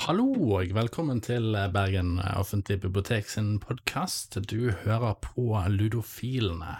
Hallo 0.00 0.24
og 0.56 0.70
velkommen 0.72 1.18
til 1.20 1.52
Bergen 1.74 2.14
offentlige 2.40 2.80
bibliotek 2.86 3.28
sin 3.28 3.58
podkast. 3.60 4.38
Du 4.48 4.70
hører 4.84 5.18
på 5.20 5.44
Ludofilene. 5.68 6.78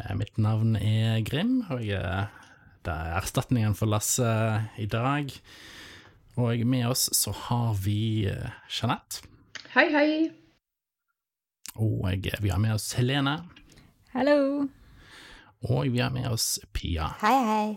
Eh, 0.00 0.14
Mitt 0.16 0.38
navn 0.40 0.72
er 0.80 1.20
Grim, 1.28 1.58
og 1.68 1.84
det 1.84 1.98
er 2.94 3.12
erstatningen 3.18 3.76
for 3.76 3.92
Lasse 3.92 4.30
i 4.80 4.86
dag. 4.88 5.28
Og 6.40 6.64
med 6.66 6.88
oss 6.94 7.10
så 7.12 7.34
har 7.44 7.76
vi 7.84 8.24
eh, 8.32 8.48
Jeanette, 8.72 9.20
Hei, 9.76 9.88
hei. 9.92 10.10
og 11.76 12.08
vi 12.40 12.48
har 12.54 12.58
med 12.62 12.72
oss 12.78 12.88
Helene, 12.96 13.36
Hallo. 14.16 14.68
og 15.68 15.92
vi 15.92 16.00
har 16.00 16.10
med 16.14 16.30
oss 16.32 16.54
Pia. 16.72 17.12
Hei, 17.20 17.40
hei. 17.52 17.74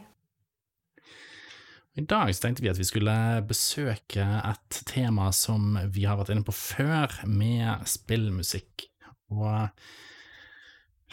I 1.98 2.02
dag 2.02 2.36
så 2.36 2.42
tenkte 2.44 2.62
vi 2.62 2.70
at 2.70 2.78
vi 2.78 2.86
skulle 2.86 3.14
besøke 3.50 4.22
et 4.22 4.82
tema 4.86 5.32
som 5.34 5.80
vi 5.90 6.04
har 6.06 6.20
vært 6.20 6.30
inne 6.36 6.46
på 6.46 6.54
før, 6.54 7.10
med 7.26 7.88
spillmusikk. 7.90 8.86
Og 9.34 9.50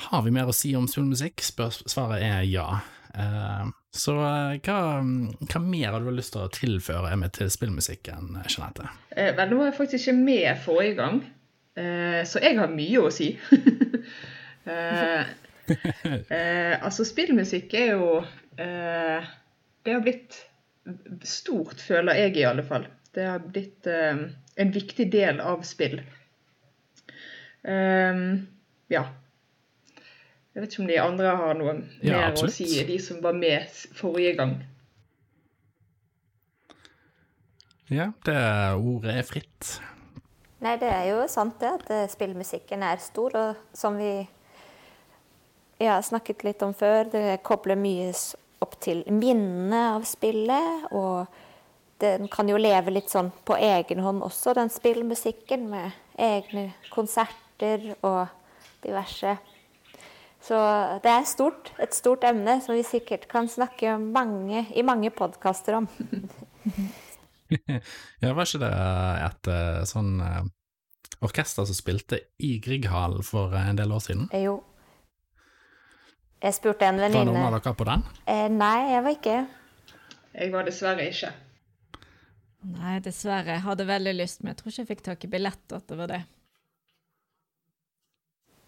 har 0.04 0.26
vi 0.26 0.34
mer 0.34 0.52
å 0.52 0.56
si 0.56 0.74
om 0.76 0.84
spillmusikk? 0.90 1.40
Svaret 1.40 2.20
er 2.20 2.44
ja. 2.44 2.66
Eh, 3.16 3.72
så 3.96 4.18
eh, 4.26 4.60
hva, 4.60 4.78
hva 5.00 5.64
mer 5.64 5.94
har 5.94 6.04
du 6.04 6.12
lyst 6.12 6.36
til 6.36 6.44
å 6.44 6.52
tilføre 6.52 7.16
med 7.16 7.32
til 7.40 7.48
spillmusikken, 7.48 8.42
Jeanette? 8.44 8.92
Eh, 9.16 9.32
vel, 9.38 9.54
nå 9.54 9.62
var 9.62 9.72
jeg 9.72 9.80
faktisk 9.80 10.02
ikke 10.02 10.18
med 10.20 10.64
forrige 10.68 11.00
gang, 11.00 11.20
eh, 11.80 12.22
så 12.28 12.44
jeg 12.44 12.60
har 12.60 12.76
mye 12.76 13.06
å 13.08 13.12
si. 13.14 13.32
eh, 14.68 15.20
eh, 16.28 16.74
altså, 16.76 17.08
spillmusikk 17.08 17.72
er 17.72 17.94
jo 17.94 18.18
eh, 18.60 19.30
Det 19.80 19.96
har 19.96 20.04
blitt 20.04 20.44
stort, 21.24 21.80
føler 21.80 22.18
jeg 22.20 22.36
i 22.36 22.46
alle 22.48 22.64
fall. 22.66 22.86
Det 23.14 23.26
har 23.28 23.44
blitt 23.44 23.86
eh, 23.86 24.26
en 24.56 24.72
viktig 24.74 25.06
del 25.12 25.40
av 25.40 25.62
spill. 25.66 26.00
Um, 27.64 28.44
ja. 28.92 29.06
Jeg 30.54 30.62
vet 30.62 30.74
ikke 30.74 30.82
om 30.84 30.90
de 30.90 31.00
andre 31.00 31.32
har 31.40 31.56
noe 31.58 31.72
Ja, 32.04 32.28
mer 32.28 32.36
å 32.44 32.50
si, 32.52 32.68
de 32.86 32.98
som 33.02 33.22
var 33.24 33.34
med 33.38 33.72
forrige 33.96 34.36
gang. 34.38 34.54
Ja, 37.92 38.12
det 38.26 38.38
ordet 38.78 39.18
er 39.18 39.26
fritt. 39.28 39.74
Nei, 40.64 40.76
det 40.80 40.88
er 40.88 41.08
jo 41.10 41.24
sant 41.28 41.58
det, 41.60 41.72
at 41.80 41.90
eh, 41.92 42.06
spillmusikken 42.08 42.84
er 42.86 43.02
stor, 43.02 43.34
og 43.36 43.76
som 43.76 43.98
vi 44.00 44.12
ja, 45.82 45.98
snakket 46.02 46.46
litt 46.46 46.62
om 46.64 46.72
før, 46.76 47.10
det 47.12 47.42
kobler 47.44 47.76
mye 47.76 48.12
opp 48.62 48.76
til 48.82 49.02
minnene 49.10 49.80
av 49.94 50.04
spillet, 50.08 50.86
og 50.94 51.26
den 52.02 52.28
kan 52.32 52.48
jo 52.50 52.60
leve 52.60 52.92
litt 52.94 53.10
sånn 53.12 53.30
på 53.46 53.56
egen 53.56 54.02
hånd 54.04 54.22
også, 54.26 54.54
den 54.58 54.72
spillmusikken, 54.72 55.66
med 55.70 55.94
egne 56.20 56.70
konserter 56.92 57.94
og 58.02 58.26
diverse. 58.84 59.36
Så 60.44 60.58
det 61.00 61.08
er 61.08 61.24
stort, 61.24 61.72
et 61.80 61.94
stort 61.96 62.24
emne 62.28 62.58
som 62.60 62.76
vi 62.76 62.84
sikkert 62.84 63.24
kan 63.30 63.48
snakke 63.48 63.96
mange, 63.98 64.66
i 64.76 64.84
mange 64.84 65.10
podkaster 65.14 65.80
om. 65.80 65.88
Ja, 68.24 68.32
var 68.32 68.48
ikke 68.48 68.62
det 68.62 68.70
et 68.72 69.48
eh, 69.52 69.82
sånn 69.86 70.14
eh, 70.24 70.46
orkester 71.22 71.66
som 71.68 71.76
spilte 71.76 72.18
i 72.42 72.56
Grieghallen 72.64 73.22
for 73.26 73.54
eh, 73.54 73.68
en 73.70 73.78
del 73.78 73.92
år 73.94 74.02
siden? 74.02 74.30
Jo. 74.32 74.56
Jeg 76.44 76.54
spurte 76.58 76.84
en 76.84 76.98
venninne. 77.00 77.24
Var 77.24 77.32
noen 77.32 77.54
av 77.56 77.62
dere 77.64 77.74
på 77.78 77.86
den? 77.88 78.02
eh, 78.28 78.46
Nei, 78.52 78.90
jeg 78.92 79.04
var 79.06 79.14
ikke. 79.16 79.36
Jeg 80.34 80.52
var 80.52 80.66
dessverre 80.68 81.06
ikke. 81.08 81.30
Nei, 82.74 82.98
dessverre. 83.04 83.54
Jeg 83.56 83.64
hadde 83.64 83.86
veldig 83.88 84.12
lyst, 84.18 84.42
men 84.42 84.52
jeg 84.52 84.58
tror 84.60 84.72
ikke 84.72 84.82
jeg 84.82 84.90
fikk 84.92 85.02
tak 85.08 85.24
i 85.24 85.30
billett 85.32 85.72
at 85.76 85.86
det 85.88 85.98
var 86.00 86.10
det. 86.12 86.20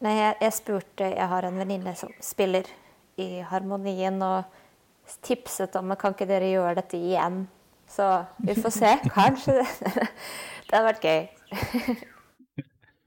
Nei, 0.04 0.12
jeg, 0.19 0.34
jeg 0.44 0.53
spurte 0.53 1.06
Jeg 1.09 1.28
har 1.32 1.47
en 1.48 1.56
venninne 1.56 1.94
som 1.97 2.12
spiller 2.20 2.69
i 3.20 3.41
Harmonien, 3.48 4.19
og 4.22 4.44
tipset 5.25 5.76
om 5.81 5.92
at 5.94 6.00
kan 6.03 6.12
ikke 6.16 6.28
dere 6.28 6.50
gjøre 6.53 6.75
dette 6.81 6.98
igjen. 7.00 7.47
Så 7.88 8.09
vi 8.44 8.56
får 8.59 8.75
se. 8.76 8.92
Kanskje 9.16 9.60
det, 9.60 9.69
det 10.69 10.75
hadde 10.76 10.84
vært 10.91 11.09
gøy. 11.09 11.26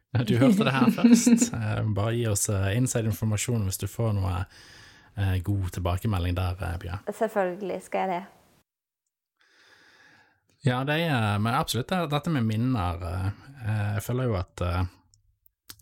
Du 0.28 0.38
hørte 0.38 0.64
det 0.66 0.74
her 0.74 0.90
først. 0.96 1.54
Eh, 1.54 1.84
Bare 1.94 2.16
gi 2.18 2.28
oss 2.30 2.50
eh, 2.50 2.78
inside-informasjon 2.78 3.66
hvis 3.68 3.82
du 3.82 3.88
får 3.90 4.14
noe 4.18 4.36
eh, 4.42 5.38
god 5.46 5.70
tilbakemelding 5.78 6.38
der, 6.38 6.78
Bjørn. 6.82 7.04
Selvfølgelig 7.14 7.82
skal 7.86 8.06
jeg 8.06 8.10
det. 8.16 8.24
Ja, 10.66 10.82
det 10.84 10.98
er 11.08 11.38
Men 11.40 11.56
absolutt 11.56 11.92
dette 12.12 12.30
med 12.34 12.44
minner 12.44 13.00
Jeg 13.64 14.02
føler 14.04 14.24
jo 14.28 14.34
at 14.36 14.62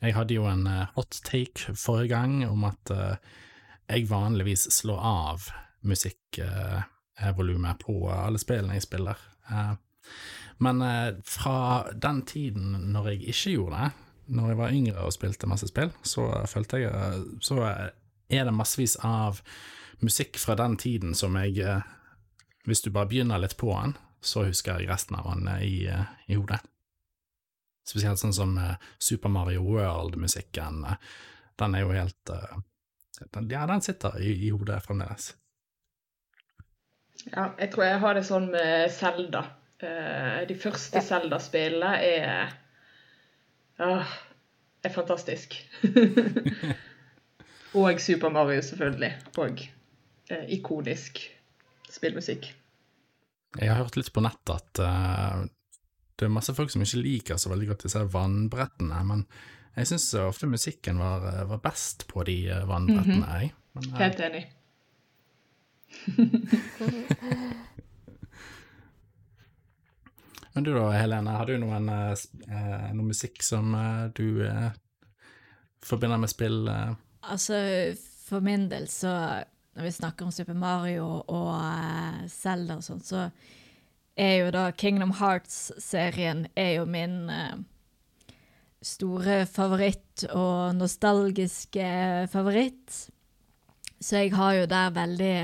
Jeg 0.04 0.14
hadde 0.14 0.34
jo 0.36 0.44
en 0.46 0.68
hot 0.94 1.18
take 1.26 1.74
forrige 1.74 2.12
gang 2.12 2.46
om 2.46 2.64
at 2.70 2.92
jeg 3.88 4.10
vanligvis 4.10 4.68
slår 4.76 5.00
av 5.02 5.48
musikkvolumet 5.82 7.82
på 7.82 7.96
alle 8.14 8.38
spillene 8.38 8.78
jeg 8.78 8.86
spiller. 8.86 9.18
Men 10.62 10.86
fra 11.26 11.90
den 11.96 12.22
tiden 12.30 12.78
når 12.94 13.10
jeg 13.16 13.34
ikke 13.34 13.56
gjorde 13.56 13.82
det, 13.82 14.07
når 14.28 14.52
jeg 14.52 14.60
var 14.60 14.76
yngre 14.76 15.06
og 15.06 15.14
spilte 15.16 15.50
masse 15.50 15.70
spill, 15.70 15.92
så 16.04 16.28
følte 16.50 16.82
jeg 16.82 17.24
Så 17.44 17.60
er 17.64 18.44
det 18.46 18.54
massevis 18.54 18.98
av 19.06 19.42
musikk 20.04 20.38
fra 20.38 20.56
den 20.60 20.78
tiden 20.78 21.16
som 21.16 21.36
jeg 21.40 21.84
Hvis 22.66 22.82
du 22.82 22.92
bare 22.92 23.08
begynner 23.08 23.40
litt 23.40 23.58
på 23.58 23.72
den, 23.72 23.96
så 24.22 24.44
husker 24.44 24.80
jeg 24.80 24.90
resten 24.90 25.16
av 25.16 25.30
den 25.32 25.48
i, 25.64 25.88
i 26.28 26.36
hodet. 26.36 26.60
Spesielt 27.88 28.20
sånn 28.20 28.36
som 28.36 28.58
Super 29.00 29.32
Mario 29.32 29.64
World-musikken. 29.64 30.84
Den 31.56 31.76
er 31.76 31.86
jo 31.86 31.94
helt 31.96 32.34
den, 33.32 33.50
Ja, 33.50 33.66
den 33.68 33.82
sitter 33.82 34.20
i, 34.20 34.34
i 34.48 34.52
hodet 34.52 34.82
fremdeles. 34.84 35.32
Ja, 37.32 37.52
jeg 37.58 37.72
tror 37.74 37.88
jeg 37.88 38.02
har 38.04 38.18
det 38.18 38.26
sånn 38.28 38.50
med 38.52 38.92
Zelda. 38.94 39.44
Eh, 39.84 40.44
de 40.50 40.56
første 40.58 41.02
Zelda-spillene 41.06 41.98
er 42.02 42.54
ah, 43.84 44.14
er 44.84 44.94
fantastisk. 44.94 45.58
og 47.78 48.02
Super 48.02 48.34
Mario, 48.34 48.62
selvfølgelig. 48.62 49.12
Og 49.38 49.62
eh, 50.32 50.46
ikonisk 50.58 51.22
spillmusikk. 51.92 52.50
Jeg 53.58 53.70
har 53.72 53.82
hørt 53.82 53.98
litt 53.98 54.14
på 54.14 54.22
nettet 54.22 54.54
at 54.54 54.82
uh, 54.84 55.46
det 56.18 56.26
er 56.26 56.34
masse 56.34 56.54
folk 56.58 56.72
som 56.74 56.82
ikke 56.84 57.04
liker 57.06 57.38
så 57.40 57.50
veldig 57.52 57.70
godt 57.72 57.86
disse 57.88 58.02
vannbrettene, 58.14 59.00
men 59.08 59.24
jeg 59.78 59.92
syns 59.92 60.08
ofte 60.18 60.50
musikken 60.50 60.98
var, 61.02 61.26
eh, 61.30 61.44
var 61.50 61.62
best 61.62 62.08
på 62.10 62.24
de 62.26 62.38
eh, 62.50 62.64
vannbrettene, 62.70 63.28
jeg. 63.38 63.54
Men, 63.78 63.84
eh, 63.94 63.98
Helt 64.02 64.20
enig. 64.26 64.44
men 70.58 70.64
du 70.66 70.72
da, 70.74 70.88
Helene, 70.90 71.36
har 71.38 71.46
du 71.46 71.60
noen, 71.62 71.86
eh, 71.94 72.14
eh, 72.50 72.94
musikk 72.98 73.44
som 73.46 73.76
eh, 73.78 74.08
du 74.18 74.42
forbinder 75.86 76.18
med 76.18 76.32
spill? 76.32 76.64
Altså, 77.22 77.60
for 78.26 78.42
min 78.42 78.66
del 78.72 78.88
så 78.90 79.44
Når 79.78 79.84
vi 79.86 79.92
snakker 79.94 80.26
om 80.26 80.32
Super 80.34 80.58
Mario 80.58 81.06
og 81.30 82.26
Zelda 82.34 82.80
og 82.80 82.82
sånn, 82.82 83.04
så 83.06 83.28
er 84.18 84.32
jo 84.40 84.48
da 84.50 84.72
Kingdom 84.74 85.12
Hearts-serien 85.20 86.48
er 86.58 86.72
jo 86.80 86.88
min 86.90 87.30
store 88.82 89.44
favoritt 89.46 90.26
og 90.32 90.74
nostalgiske 90.80 91.92
favoritt. 92.34 93.04
Så 94.02 94.24
jeg 94.24 94.34
har 94.34 94.58
jo 94.58 94.66
der 94.74 94.98
veldig 94.98 95.38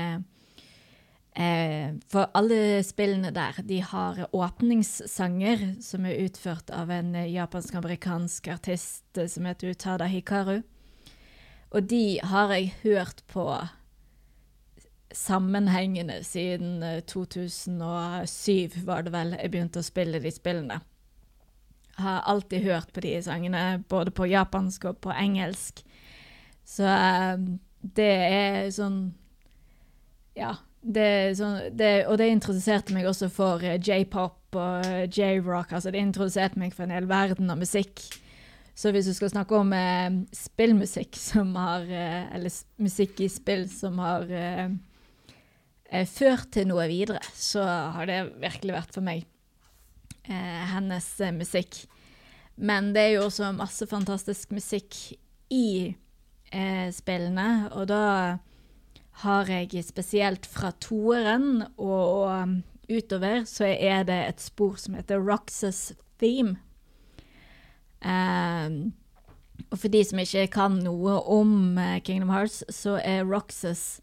For 1.34 2.30
alle 2.38 2.82
spillene 2.86 3.32
der, 3.34 3.56
de 3.66 3.80
har 3.82 4.20
åpningssanger 4.30 5.64
som 5.82 6.06
er 6.06 6.20
utført 6.22 6.70
av 6.70 6.92
en 6.94 7.14
eh, 7.18 7.32
japansk-amerikansk 7.32 8.52
artist 8.54 9.18
eh, 9.18 9.26
som 9.26 9.48
heter 9.48 9.74
Utada 9.74 10.06
Hikaru. 10.06 10.60
Og 11.74 11.88
de 11.90 12.20
har 12.22 12.52
jeg 12.54 12.74
hørt 12.84 13.24
på 13.26 13.48
sammenhengende 15.14 16.20
siden 16.22 16.82
eh, 16.82 17.00
2007, 17.02 18.84
var 18.86 19.02
det 19.02 19.14
vel, 19.14 19.34
jeg 19.34 19.50
begynte 19.50 19.82
å 19.82 19.86
spille 19.86 20.20
de 20.22 20.30
spillene. 20.34 20.80
Har 21.98 22.22
alltid 22.30 22.62
hørt 22.62 22.92
på 22.94 23.02
de 23.02 23.16
sangene, 23.22 23.82
både 23.90 24.14
på 24.14 24.26
japansk 24.30 24.86
og 24.90 25.00
på 25.02 25.10
engelsk. 25.14 25.82
Så 26.62 26.86
eh, 26.86 27.42
det 27.98 28.12
er 28.30 28.70
sånn 28.74 29.02
Ja. 30.34 30.54
Det 30.84 31.04
er 31.04 31.30
sånn, 31.38 31.70
det, 31.72 31.92
og 32.10 32.18
det 32.20 32.28
introduserte 32.28 32.92
meg 32.92 33.06
også 33.08 33.30
for 33.32 33.62
eh, 33.64 33.78
j-pop 33.80 34.58
og 34.58 34.84
eh, 34.84 35.06
j-rock. 35.08 35.72
Altså 35.72 35.92
det 35.94 36.02
introduserte 36.02 36.60
meg 36.60 36.74
for 36.76 36.84
en 36.84 36.92
hel 36.92 37.08
verden 37.08 37.48
av 37.52 37.60
musikk. 37.60 38.02
Så 38.74 38.90
hvis 38.90 39.06
du 39.06 39.14
skal 39.14 39.30
snakke 39.30 39.56
om 39.56 39.72
eh, 39.72 40.10
spillmusikk 40.34 41.16
som 41.30 41.54
har 41.56 41.86
eh, 41.88 42.34
Eller 42.34 42.52
musikk 42.82 43.22
i 43.24 43.30
spill 43.32 43.68
som 43.70 44.00
har 44.02 44.28
eh, 44.28 44.66
eh, 45.88 46.06
ført 46.10 46.50
til 46.58 46.68
noe 46.68 46.88
videre, 46.90 47.22
så 47.32 47.64
har 47.96 48.10
det 48.10 48.20
virkelig 48.42 48.80
vært 48.80 48.98
for 48.98 49.06
meg 49.06 49.30
hennes 50.24 51.04
musikk. 51.36 51.82
Men 52.56 52.94
det 52.94 53.02
er 53.02 53.10
jo 53.18 53.26
også 53.26 53.50
masse 53.52 53.84
fantastisk 53.84 54.54
musikk 54.56 54.96
i 55.52 55.92
spillene, 56.96 57.48
og 57.76 57.90
da 57.90 58.04
har 59.22 59.50
jeg 59.50 59.84
spesielt 59.86 60.46
fra 60.46 60.72
toeren 60.82 61.66
og, 61.76 62.60
utover, 62.90 63.44
så 63.48 63.68
er 63.70 64.02
det 64.04 64.20
et 64.28 64.42
spor 64.42 64.74
som 64.80 64.96
heter 64.98 65.22
Roxas 65.22 65.92
Theme. 66.20 66.58
Um, 68.04 68.92
og 69.70 69.78
for 69.78 69.88
de 69.88 70.02
som 70.04 70.20
ikke 70.20 70.50
kan 70.52 70.80
noe 70.84 71.14
om 71.30 71.78
uh, 71.78 71.96
Kingdom 72.04 72.34
Hearts, 72.34 72.60
så 72.68 72.98
er 73.00 73.24
Roxas 73.24 74.02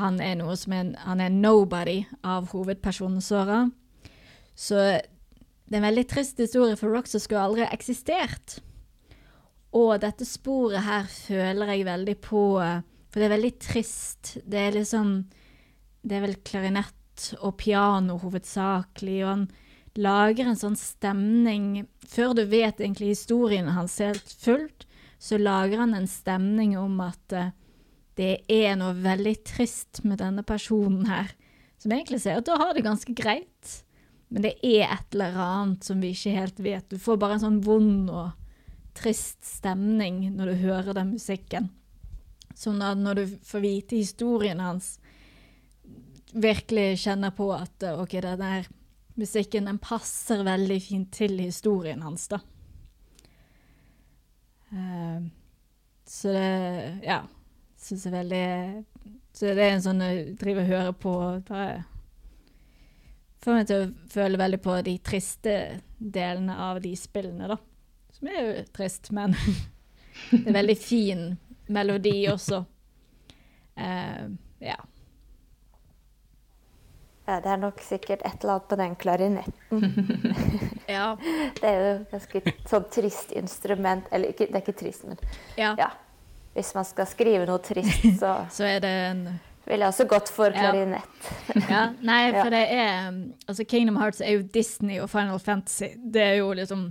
han 0.00 0.20
er 0.24 0.38
noe 0.40 0.54
som 0.56 0.72
er, 0.72 0.92
han 1.04 1.20
er 1.20 1.32
nobody 1.32 2.02
av 2.24 2.48
hovedpersonen 2.54 3.20
Sora. 3.24 3.66
Så 4.56 4.78
det 4.78 5.76
er 5.76 5.80
en 5.82 5.88
veldig 5.88 6.06
trist 6.08 6.40
historie, 6.40 6.78
for 6.80 6.94
Roxas 6.94 7.26
skulle 7.26 7.44
aldri 7.44 7.66
eksistert. 7.68 8.58
Og 9.76 9.98
dette 10.00 10.24
sporet 10.28 10.84
her 10.84 11.08
føler 11.08 11.74
jeg 11.74 11.88
veldig 11.88 12.16
på, 12.24 12.44
for 13.12 13.20
det 13.20 13.28
er 13.28 13.34
veldig 13.36 13.54
trist. 13.60 14.36
Det 14.48 14.58
er 14.58 14.78
liksom 14.78 15.28
Det 16.02 16.16
er 16.16 16.24
vel 16.24 16.38
klarinett 16.42 17.28
og 17.38 17.58
piano 17.60 18.16
hovedsakelig, 18.18 19.18
og 19.22 19.28
han 19.28 19.44
lager 20.00 20.48
en 20.48 20.58
sånn 20.58 20.78
stemning 20.80 21.84
Før 22.08 22.32
du 22.34 22.46
vet 22.48 22.80
egentlig 22.80 23.12
historien 23.12 23.68
hans 23.76 23.98
helt 24.00 24.32
fullt, 24.40 24.86
så 25.22 25.38
lager 25.38 25.84
han 25.84 25.94
en 25.94 26.08
stemning 26.10 26.74
om 26.78 26.98
at 27.04 27.36
uh, 27.36 27.52
det 28.18 28.42
er 28.50 28.74
noe 28.76 28.96
veldig 28.98 29.36
trist 29.46 30.02
med 30.04 30.18
denne 30.20 30.42
personen 30.44 31.06
her, 31.06 31.30
som 31.80 31.94
egentlig 31.94 32.20
sier 32.24 32.40
at 32.40 32.48
du 32.48 32.52
har 32.58 32.74
det 32.74 32.84
ganske 32.84 33.14
greit, 33.16 33.70
men 34.28 34.44
det 34.44 34.56
er 34.66 34.90
et 34.90 35.14
eller 35.14 35.38
annet 35.38 35.86
som 35.86 36.02
vi 36.02 36.10
ikke 36.12 36.34
helt 36.34 36.60
vet. 36.60 36.88
Du 36.90 36.98
får 37.00 37.20
bare 37.22 37.38
en 37.38 37.44
sånn 37.46 37.62
vond 37.64 38.10
og 38.10 38.32
trist 38.98 39.40
stemning 39.46 40.26
når 40.36 40.52
du 40.52 40.66
hører 40.66 40.98
den 40.98 41.14
musikken. 41.14 41.70
Sånn 42.54 42.82
at 42.84 43.00
når 43.00 43.20
du 43.20 43.24
får 43.46 43.64
vite 43.64 43.98
historien 44.00 44.60
hans, 44.60 44.96
virkelig 46.32 47.02
kjenner 47.04 47.32
på 47.36 47.50
at 47.54 47.84
eh, 47.84 48.00
OK, 48.00 48.16
den 48.24 48.40
der 48.40 48.68
musikken 49.20 49.68
den 49.68 49.78
passer 49.82 50.44
veldig 50.46 50.78
fint 50.80 51.12
til 51.12 51.36
historien 51.42 52.02
hans, 52.02 52.28
da. 52.32 52.40
Uh, 54.72 55.28
så 56.08 56.32
det 56.32 57.00
Ja. 57.04 57.22
Syns 57.82 58.04
jeg 58.06 58.12
veldig 58.14 58.84
Så 59.34 59.50
det 59.52 59.64
er 59.64 59.74
en 59.74 59.82
sånn 59.82 60.00
jeg 60.00 60.36
driver 60.40 60.62
og 60.62 60.70
hører 60.70 60.94
på 60.96 61.14
bare 61.48 61.82
Får 63.42 63.56
meg 63.58 63.66
til 63.68 63.82
å 63.82 64.08
føle 64.12 64.38
veldig 64.38 64.60
på 64.62 64.76
de 64.86 64.94
triste 65.02 65.54
delene 65.98 66.54
av 66.62 66.78
de 66.80 66.92
spillene, 66.96 67.48
da. 67.50 67.56
Som 68.14 68.28
er 68.30 68.38
jo 68.38 68.52
trist, 68.70 69.10
men 69.10 69.34
det 70.30 70.44
er 70.46 70.58
veldig 70.60 70.76
fin 70.78 71.24
melodi 71.72 72.16
også. 72.30 72.62
Uh, 73.78 74.32
ja. 74.62 74.78
Ja, 77.26 77.38
det 77.38 77.52
er 77.52 77.60
nok 77.62 77.78
sikkert 77.80 78.24
et 78.26 78.42
eller 78.42 78.56
annet 78.56 78.68
på 78.68 78.78
den 78.80 78.96
klarinetten. 78.98 79.84
ja. 80.96 81.12
Det 81.60 81.68
er 81.68 81.78
jo 81.78 81.92
ganske 82.10 82.42
sånn 82.66 82.88
trist 82.90 83.30
instrument 83.38 84.08
Eller 84.10 84.34
ikke, 84.34 84.48
det 84.50 84.58
er 84.58 84.64
ikke 84.64 84.74
trist, 84.80 85.06
men 85.06 85.20
ja. 85.56 85.72
ja. 85.78 85.92
Hvis 86.56 86.74
man 86.74 86.84
skal 86.84 87.06
skrive 87.08 87.46
noe 87.48 87.62
trist, 87.62 88.04
så, 88.20 88.34
så 88.52 88.66
er 88.68 88.82
det 88.84 88.92
en 89.12 89.24
ville 89.66 89.86
også 89.86 90.08
gått 90.10 90.30
for 90.32 90.50
klarinett. 90.50 91.28
ja, 91.70 91.84
nei, 92.02 92.32
for 92.34 92.50
det 92.50 92.64
er 92.74 93.12
Altså, 93.46 93.64
Kingdom 93.64 94.00
Hearts 94.00 94.20
er 94.20 94.34
jo 94.36 94.42
Disney 94.54 94.98
og 95.00 95.10
Final 95.12 95.38
Fantasy. 95.40 95.92
Det 95.96 96.22
er 96.22 96.34
jo 96.40 96.50
liksom 96.58 96.88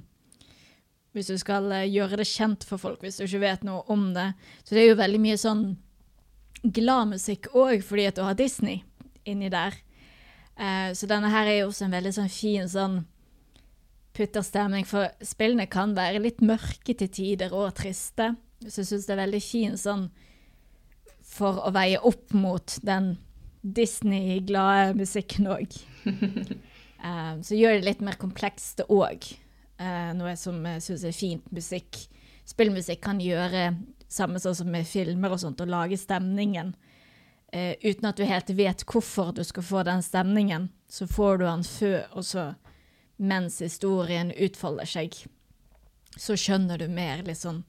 Hvis 1.12 1.32
du 1.32 1.38
skal 1.40 1.68
eh, 1.76 1.90
gjøre 1.92 2.22
det 2.22 2.28
kjent 2.30 2.66
for 2.68 2.82
folk, 2.82 3.02
hvis 3.04 3.20
du 3.20 3.26
ikke 3.26 3.44
vet 3.44 3.64
noe 3.68 3.84
om 3.92 4.12
det. 4.16 4.32
Så 4.64 4.76
det 4.76 4.84
er 4.84 4.92
jo 4.92 5.00
veldig 5.02 5.22
mye 5.24 5.40
sånn 5.40 5.66
gladmusikk 6.62 7.52
òg, 7.58 7.82
fordi 7.84 8.08
at 8.10 8.20
du 8.20 8.24
har 8.26 8.38
Disney 8.38 8.84
inni 9.28 9.50
der. 9.52 9.76
Uh, 10.60 10.92
så 10.94 11.08
denne 11.10 11.32
her 11.34 11.50
er 11.50 11.62
jo 11.62 11.72
også 11.72 11.88
en 11.88 11.96
veldig 11.96 12.14
sånn 12.16 12.32
fin 12.32 12.70
sånn 12.70 13.02
putterstemning, 14.16 14.86
for 14.86 15.10
spillene 15.26 15.66
kan 15.72 15.96
være 15.98 16.22
litt 16.22 16.42
mørke 16.44 16.96
til 16.98 17.10
tider 17.10 17.54
og 17.56 17.74
triste. 17.80 18.34
Så 18.68 18.84
jeg 18.84 18.92
syns 18.92 19.08
det 19.08 19.16
er 19.16 19.24
veldig 19.24 19.42
fin 19.44 19.78
sånn 19.80 20.10
for 21.32 21.62
å 21.66 21.72
veie 21.74 22.00
opp 22.06 22.34
mot 22.36 22.76
den 22.86 23.16
Disney-glade 23.62 24.98
musikken 24.98 25.50
òg. 25.54 25.78
um, 26.06 27.42
så 27.46 27.58
gjør 27.58 27.80
det 27.80 27.88
litt 27.88 28.04
mer 28.06 28.20
komplekst 28.22 28.84
òg. 28.88 29.32
Uh, 29.82 30.12
noe 30.14 30.36
som 30.38 30.60
jeg 30.70 30.84
syns 30.86 31.06
er 31.10 31.18
fint 31.18 31.52
musikk. 31.54 32.04
Spillmusikk 32.46 33.02
kan 33.02 33.22
gjøre 33.24 33.72
samme 34.12 34.42
sånn 34.44 34.58
som 34.60 34.70
med 34.70 34.86
filmer 34.86 35.34
og 35.34 35.42
sånt, 35.42 35.62
og 35.64 35.72
lage 35.72 35.98
stemningen. 35.98 36.76
Uh, 37.50 37.74
uten 37.82 38.12
at 38.12 38.20
du 38.20 38.28
helt 38.28 38.54
vet 38.56 38.86
hvorfor 38.86 39.34
du 39.36 39.42
skal 39.48 39.66
få 39.66 39.86
den 39.88 40.06
stemningen. 40.06 40.70
Så 40.92 41.08
får 41.10 41.42
du 41.42 41.48
den 41.48 41.66
før, 41.66 42.06
og 42.14 42.28
så 42.28 42.52
mens 43.22 43.60
historien 43.62 44.32
utfolder 44.34 44.90
seg, 44.90 45.16
så 46.18 46.36
skjønner 46.38 46.82
du 46.82 46.88
mer 46.92 47.22
liksom 47.26 47.62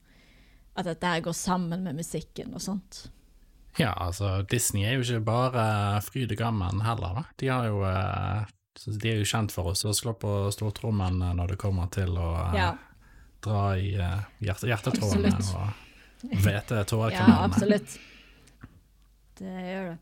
at 0.73 0.87
dette 0.89 1.11
går 1.27 1.35
sammen 1.37 1.85
med 1.85 1.99
musikken 1.99 2.55
og 2.57 2.63
sånt. 2.63 3.03
Ja, 3.77 3.93
altså, 3.93 4.41
Disney 4.49 4.85
er 4.85 4.97
jo 4.97 5.05
ikke 5.05 5.25
bare 5.25 6.01
fryd 6.05 6.33
og 6.33 6.41
gammen 6.41 6.81
heller, 6.85 7.17
da. 7.17 7.23
De, 7.41 7.49
har 7.49 7.69
jo, 7.69 7.79
eh, 7.85 8.51
de 8.73 9.11
er 9.11 9.21
jo 9.21 9.27
kjent 9.27 9.53
for 9.53 9.73
oss 9.73 9.83
å 9.85 9.93
slå 9.95 10.15
på 10.17 10.31
stortrommen 10.53 11.21
når 11.37 11.53
det 11.53 11.59
kommer 11.61 11.91
til 11.93 12.15
å 12.17 12.29
eh, 12.47 12.55
ja. 12.57 12.69
dra 13.45 13.61
i 13.77 13.93
uh, 13.99 14.23
hjerte, 14.43 14.69
hjertetrådene 14.71 15.33
og 15.53 16.39
hvete 16.43 16.81
tårekanalene. 16.89 17.35
Ja, 17.35 17.43
absolutt. 17.45 17.97
Det 19.39 19.53
gjør 19.67 19.91
det. 19.91 19.99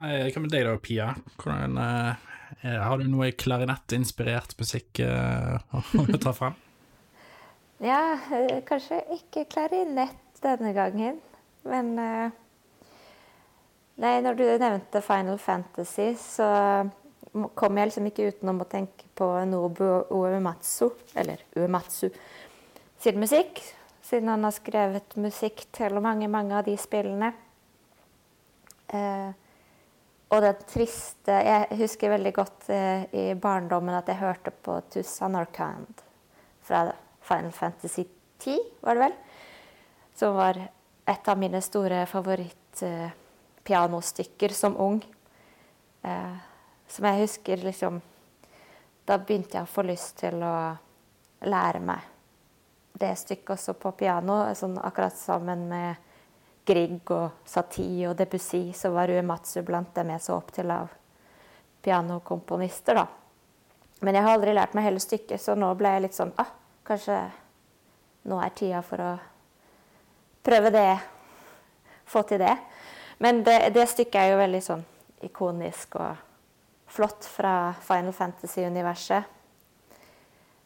Hva 0.00 0.42
med 0.42 0.52
deg 0.52 0.64
da, 0.64 0.74
Pia? 0.80 1.10
Hvordan, 1.40 1.76
uh, 1.80 2.28
har 2.64 3.00
du 3.00 3.08
noe 3.08 3.30
klarinettinspirert 3.36 4.56
musikk 4.60 5.02
uh, 5.04 5.60
å 5.76 6.20
ta 6.20 6.34
frem? 6.36 6.58
Ja, 7.80 8.12
kanskje 8.68 8.98
ikke 9.14 9.46
klarinett 9.48 10.42
denne 10.44 10.74
gangen. 10.76 11.14
Men 11.64 11.94
uh, 11.96 12.34
Nei, 14.00 14.22
når 14.24 14.36
du 14.38 14.46
nevnte 14.56 15.02
Final 15.04 15.36
Fantasy, 15.36 16.14
så 16.16 16.46
kom 17.54 17.76
jeg 17.76 17.90
liksom 17.90 18.06
ikke 18.08 18.30
utenom 18.32 18.62
å 18.64 18.68
tenke 18.70 19.10
på 19.18 19.26
Nobu 19.44 19.84
Uematsu, 20.08 20.88
eller 21.20 21.42
Uematsu, 21.58 22.08
sin 23.00 23.20
musikk. 23.20 23.60
Siden 24.00 24.32
han 24.32 24.46
har 24.46 24.56
skrevet 24.56 25.18
musikk 25.20 25.66
til 25.76 26.00
mange, 26.00 26.30
mange 26.32 26.56
av 26.56 26.64
de 26.64 26.78
spillene. 26.80 27.28
Eh, 28.88 29.28
og 30.30 30.42
den 30.42 30.64
triste 30.66 31.36
Jeg 31.46 31.78
husker 31.78 32.10
veldig 32.10 32.32
godt 32.34 32.70
eh, 32.72 33.04
i 33.14 33.24
barndommen 33.38 33.94
at 33.94 34.08
jeg 34.10 34.18
hørte 34.18 34.50
på 34.50 34.80
Tussan 34.90 35.36
Arcand 35.38 36.02
fra 36.66 36.88
Final 37.22 37.52
Fantasy 37.54 38.08
10, 38.40 38.58
var 38.80 38.96
det 38.96 39.10
vel? 39.10 39.16
Som 40.16 40.40
var 40.40 40.58
et 40.58 41.28
av 41.28 41.38
mine 41.38 41.60
store 41.62 42.06
favorittpianostykker 43.64 44.48
som 44.48 44.76
ung. 44.76 45.04
Eh, 46.02 46.36
som 46.88 47.04
jeg 47.04 47.20
husker 47.20 47.56
liksom 47.56 48.00
Da 49.04 49.18
begynte 49.18 49.56
jeg 49.56 49.64
å 49.64 49.66
få 49.66 49.82
lyst 49.82 50.20
til 50.20 50.42
å 50.42 50.76
lære 51.42 51.80
meg 51.80 52.00
det 52.92 53.16
stykket 53.16 53.50
også 53.50 53.74
på 53.74 53.90
piano. 53.92 54.54
Sånn 54.54 54.78
akkurat 54.78 55.16
sammen 55.16 55.68
med 55.68 55.96
Grieg 56.64 57.10
og 57.10 57.30
Satie 57.44 58.08
og 58.08 58.16
Debussy, 58.16 58.72
så 58.72 58.92
var 58.92 59.08
Uematsu 59.10 59.62
blant 59.62 59.94
dem 59.94 60.10
jeg 60.10 60.20
så 60.20 60.36
opp 60.36 60.52
til 60.52 60.70
av 60.70 60.88
pianokomponister, 61.82 62.94
da. 62.94 63.06
Men 64.00 64.14
jeg 64.14 64.22
har 64.22 64.36
aldri 64.36 64.54
lært 64.54 64.74
meg 64.76 64.84
hele 64.84 65.00
stykket, 65.00 65.40
så 65.40 65.56
nå 65.56 65.72
ble 65.74 65.94
jeg 65.94 66.04
litt 66.04 66.14
sånn 66.14 66.32
ah, 66.38 66.52
Kanskje 66.84 67.16
nå 68.28 68.38
er 68.44 68.54
tida 68.54 68.82
for 68.84 69.00
å 69.02 69.10
prøve 70.44 70.70
det. 70.70 70.98
Få 72.04 72.22
til 72.28 72.40
det. 72.42 72.54
Men 73.20 73.42
det, 73.44 73.58
det 73.76 73.84
stykket 73.90 74.16
er 74.22 74.32
jo 74.32 74.40
veldig 74.40 74.62
sånn 74.64 74.82
ikonisk 75.26 75.98
og 76.00 76.26
flott 76.90 77.26
fra 77.28 77.74
Final 77.84 78.14
Fantasy-universet. 78.16 79.36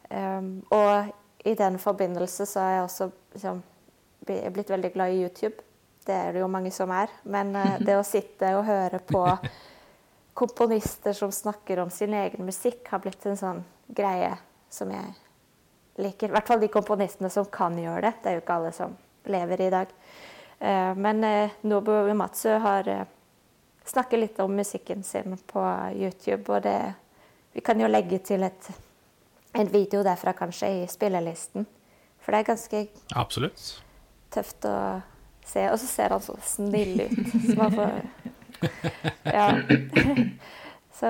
Um, 0.09 0.63
og 0.73 1.11
i 1.45 1.55
den 1.57 1.77
forbindelse 1.81 2.45
så 2.47 2.61
er 2.61 2.73
jeg 2.75 2.85
også 2.85 3.09
liksom, 3.35 3.61
blitt 4.25 4.71
veldig 4.71 4.91
glad 4.93 5.13
i 5.13 5.21
YouTube. 5.25 5.57
Det 6.05 6.15
er 6.15 6.33
det 6.33 6.43
jo 6.45 6.49
mange 6.49 6.71
som 6.71 6.93
er. 6.95 7.11
Men 7.27 7.51
uh, 7.57 7.75
det 7.83 7.97
å 7.99 8.07
sitte 8.07 8.53
og 8.57 8.65
høre 8.69 9.01
på 9.03 9.25
komponister 10.35 11.15
som 11.17 11.31
snakker 11.31 11.83
om 11.83 11.91
sin 11.91 12.13
egen 12.13 12.45
musikk, 12.45 12.87
har 12.89 13.03
blitt 13.03 13.25
en 13.27 13.39
sånn 13.39 13.61
greie 13.87 14.31
som 14.71 14.91
jeg 14.91 15.11
liker. 16.01 16.29
I 16.29 16.35
hvert 16.35 16.47
fall 16.49 16.63
de 16.63 16.71
komponistene 16.71 17.29
som 17.31 17.47
kan 17.51 17.77
gjøre 17.79 18.07
det. 18.07 18.13
Det 18.23 18.31
er 18.31 18.39
jo 18.39 18.43
ikke 18.43 18.57
alle 18.59 18.73
som 18.75 18.95
lever 19.31 19.67
i 19.67 19.69
dag. 19.73 19.93
Eh, 20.59 20.95
men 20.95 21.23
eh, 21.23 21.51
Nobu 21.61 21.91
Uematsu 21.91 22.49
har 22.49 22.83
snakket 22.83 23.11
snakker 23.85 24.17
litt 24.17 24.39
om 24.39 24.55
musikken 24.55 25.03
sin 25.03 25.37
på 25.37 25.61
YouTube. 25.93 26.53
Og 26.53 26.61
det 26.61 26.93
Vi 27.51 27.61
kan 27.61 27.79
jo 27.79 27.87
legge 27.87 28.17
til 28.19 28.43
et, 28.43 28.69
en 29.53 29.67
video 29.71 30.03
derfra 30.03 30.33
kanskje 30.33 30.67
i 30.67 30.87
spillelisten. 30.87 31.65
For 32.19 32.31
det 32.31 32.39
er 32.39 32.47
ganske 32.49 32.87
Absolutt. 33.15 33.83
tøft 34.31 34.65
å 34.65 35.01
se. 35.45 35.69
Og 35.71 35.79
så 35.79 35.87
ser 35.87 36.09
han 36.09 36.21
så 36.21 36.35
snill 36.43 37.05
ut. 37.05 37.19
Så 37.45 37.55
man 37.55 37.71
får 37.71 38.01
Ja. 39.37 39.49
Så 40.95 41.07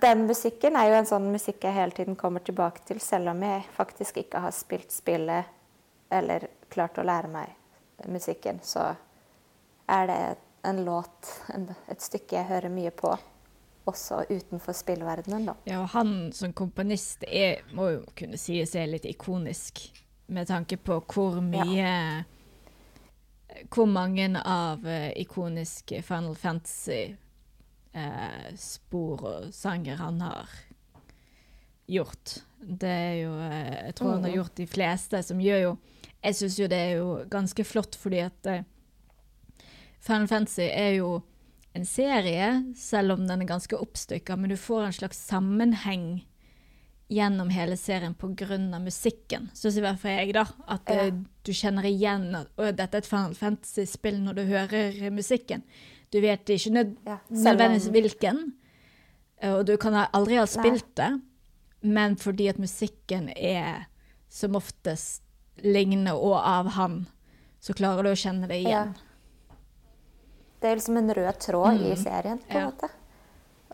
den 0.00 0.26
musikken 0.28 0.76
er 0.78 0.88
jo 0.88 0.94
en 0.94 1.08
sånn 1.10 1.24
musikk 1.32 1.64
jeg 1.66 1.74
hele 1.74 1.90
tiden 1.90 2.14
kommer 2.16 2.40
tilbake 2.40 2.84
til, 2.86 3.00
selv 3.02 3.32
om 3.32 3.42
jeg 3.42 3.64
faktisk 3.74 4.20
ikke 4.22 4.44
har 4.44 4.54
spilt 4.54 4.94
spillet 4.94 5.50
eller 6.14 6.46
klart 6.70 7.00
å 7.02 7.06
lære 7.06 7.32
meg 7.32 7.50
musikken, 8.08 8.60
så 8.62 8.94
er 9.86 10.06
det 10.06 10.36
en 10.64 10.84
låt, 10.84 11.42
en, 11.54 11.68
et 11.88 12.00
stykke 12.02 12.36
jeg 12.38 12.48
hører 12.48 12.72
mye 12.72 12.90
på, 12.94 13.12
også 13.84 14.22
utenfor 14.30 14.72
spillverdenen, 14.76 15.46
da. 15.50 15.54
Ja, 15.68 15.82
og 15.82 15.88
han 15.92 16.32
som 16.32 16.54
komponist 16.56 17.24
er, 17.28 17.60
må 17.76 17.90
jo 17.92 18.04
kunne 18.16 18.40
sies 18.40 18.74
er 18.76 18.88
litt 18.88 19.04
ikonisk, 19.08 19.92
med 20.26 20.48
tanke 20.48 20.76
på 20.80 21.02
hvor 21.04 21.42
mye 21.44 22.24
Hvor 23.70 23.86
mange 23.86 24.40
av 24.40 24.80
uh, 24.82 25.12
ikoniske 25.20 26.02
Final 26.02 26.34
Fantasy-spor 26.34 27.20
spor 28.58 29.26
og 29.28 29.52
sanger 29.54 29.96
han 30.00 30.20
har 30.24 30.48
gjort. 31.86 32.42
Det 32.58 32.88
er 32.88 33.14
jo 33.20 33.34
eh, 33.38 33.86
Jeg 33.86 33.94
tror 33.94 34.10
han 34.16 34.24
har 34.24 34.36
gjort 34.38 34.56
de 34.56 34.66
fleste, 34.66 35.22
som 35.22 35.40
gjør 35.40 35.60
jo 35.62 35.72
Jeg 36.24 36.38
syns 36.38 36.58
jo 36.58 36.68
det 36.70 36.80
er 36.80 36.92
jo 36.98 37.08
ganske 37.30 37.66
flott, 37.68 37.96
fordi 38.00 38.22
at 38.24 38.48
eh, 38.48 38.64
Final 40.04 40.28
Fantasy 40.28 40.66
er 40.66 40.98
jo 40.98 41.18
en 41.74 41.84
serie, 41.88 42.48
selv 42.78 43.16
om 43.16 43.26
den 43.26 43.42
er 43.42 43.50
ganske 43.50 43.76
oppstykka, 43.76 44.36
men 44.38 44.52
du 44.52 44.56
får 44.60 44.86
en 44.86 44.96
slags 45.00 45.20
sammenheng 45.26 46.22
gjennom 47.12 47.50
hele 47.52 47.76
serien 47.76 48.14
pga. 48.14 48.58
musikken. 48.78 49.50
Syns 49.54 49.76
i 49.76 49.82
hvert 49.84 50.00
fall 50.00 50.14
jeg, 50.20 50.34
da. 50.36 50.46
At 50.70 50.88
ja. 50.88 51.08
uh, 51.08 51.24
du 51.44 51.52
kjenner 51.52 51.88
igjen 51.88 52.30
at 52.36 52.54
dette 52.78 53.00
er 53.00 53.02
et 53.02 53.10
Final 53.10 53.34
Fantasy-spill 53.34 54.22
når 54.22 54.38
du 54.38 54.44
hører 54.48 55.10
musikken. 55.10 55.64
Du 56.14 56.20
vet 56.22 56.48
ikke 56.48 56.70
nød 56.70 56.94
ja, 57.04 57.18
nødvendigvis 57.28 57.90
hvilken, 57.90 58.44
og 59.50 59.64
du 59.66 59.74
kan 59.82 59.96
aldri 60.06 60.38
ha 60.38 60.44
spilt 60.48 60.92
det, 60.96 61.10
men 61.82 62.14
fordi 62.16 62.46
at 62.52 62.60
musikken 62.62 63.32
er 63.34 63.88
som 64.30 64.54
oftest 64.56 65.23
lignende 65.62 66.14
og 66.16 66.36
av 66.40 66.72
han, 66.76 67.04
så 67.60 67.74
klarer 67.76 68.04
du 68.04 68.12
å 68.12 68.18
kjenne 68.18 68.48
det 68.50 68.60
igjen. 68.64 68.92
Ja. 68.94 69.56
Det 70.60 70.70
er 70.70 70.78
liksom 70.80 70.96
en 70.96 71.14
rød 71.14 71.40
tråd 71.44 71.74
mm. 71.76 71.86
i 71.92 71.96
serien, 72.00 72.38
på 72.40 72.56
en 72.56 72.62
ja. 72.64 72.68
måte. 72.72 72.88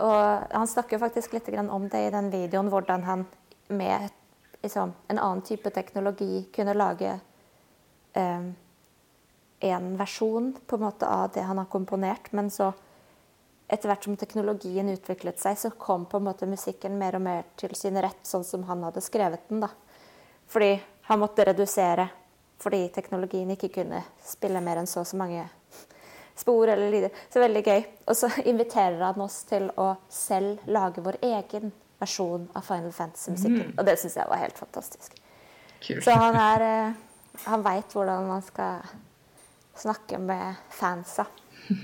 Og 0.00 0.54
han 0.56 0.68
snakker 0.68 0.98
faktisk 0.98 1.36
litt 1.36 1.48
om 1.60 1.88
det 1.88 2.06
i 2.06 2.10
den 2.10 2.30
videoen, 2.32 2.70
hvordan 2.72 3.04
han 3.04 3.26
med 3.68 4.08
liksom, 4.62 4.92
en 5.08 5.18
annen 5.18 5.42
type 5.46 5.70
teknologi 5.70 6.48
kunne 6.54 6.74
lage 6.74 7.12
um, 8.14 8.54
en 9.60 9.96
versjon 9.96 10.54
på 10.66 10.76
en 10.76 10.82
måte 10.82 11.06
av 11.06 11.30
det 11.34 11.44
han 11.46 11.58
har 11.58 11.68
komponert. 11.70 12.32
Men 12.32 12.50
så, 12.50 12.72
etter 13.68 13.92
hvert 13.92 14.04
som 14.08 14.16
teknologien 14.16 14.88
utviklet 14.88 15.38
seg, 15.40 15.58
så 15.58 15.70
kom 15.70 16.08
på 16.08 16.18
en 16.18 16.26
måte 16.30 16.48
musikken 16.48 16.98
mer 16.98 17.18
og 17.18 17.26
mer 17.26 17.44
til 17.60 17.74
sin 17.76 18.00
rett, 18.00 18.24
sånn 18.26 18.44
som 18.44 18.64
han 18.70 18.82
hadde 18.88 19.04
skrevet 19.04 19.46
den. 19.48 19.62
da. 19.66 19.70
Fordi 20.50 20.78
han 21.10 21.18
måtte 21.18 21.44
redusere 21.44 22.08
fordi 22.60 22.84
teknologien 22.94 23.50
ikke 23.50 23.72
kunne 23.80 24.02
spille 24.22 24.60
mer 24.62 24.78
enn 24.78 24.86
så 24.86 25.00
og 25.02 25.08
så 25.08 25.16
mange 25.18 25.42
spor 26.38 26.68
eller 26.68 26.92
lyder. 26.92 27.16
Så 27.32 27.40
veldig 27.42 27.62
gøy. 27.66 27.80
Og 28.06 28.16
så 28.16 28.30
inviterer 28.52 29.00
han 29.02 29.24
oss 29.24 29.40
til 29.48 29.66
å 29.74 29.88
selv 30.12 30.62
lage 30.70 31.02
vår 31.02 31.18
egen 31.26 31.72
versjon 31.98 32.46
av 32.54 32.62
Final 32.68 32.94
Fantasy-musikken. 32.94 33.72
Mm. 33.72 33.74
Og 33.74 33.88
det 33.88 33.96
syns 33.98 34.16
jeg 34.20 34.30
var 34.30 34.42
helt 34.44 34.60
fantastisk. 34.60 35.18
Kult. 35.80 36.04
Så 36.04 36.14
han 36.14 36.36
er 36.36 36.66
eh, 36.68 36.98
Han 37.46 37.62
veit 37.64 37.92
hvordan 37.94 38.26
man 38.28 38.42
skal 38.46 38.86
snakke 39.80 40.18
med 40.22 40.62
fansa. 40.70 41.26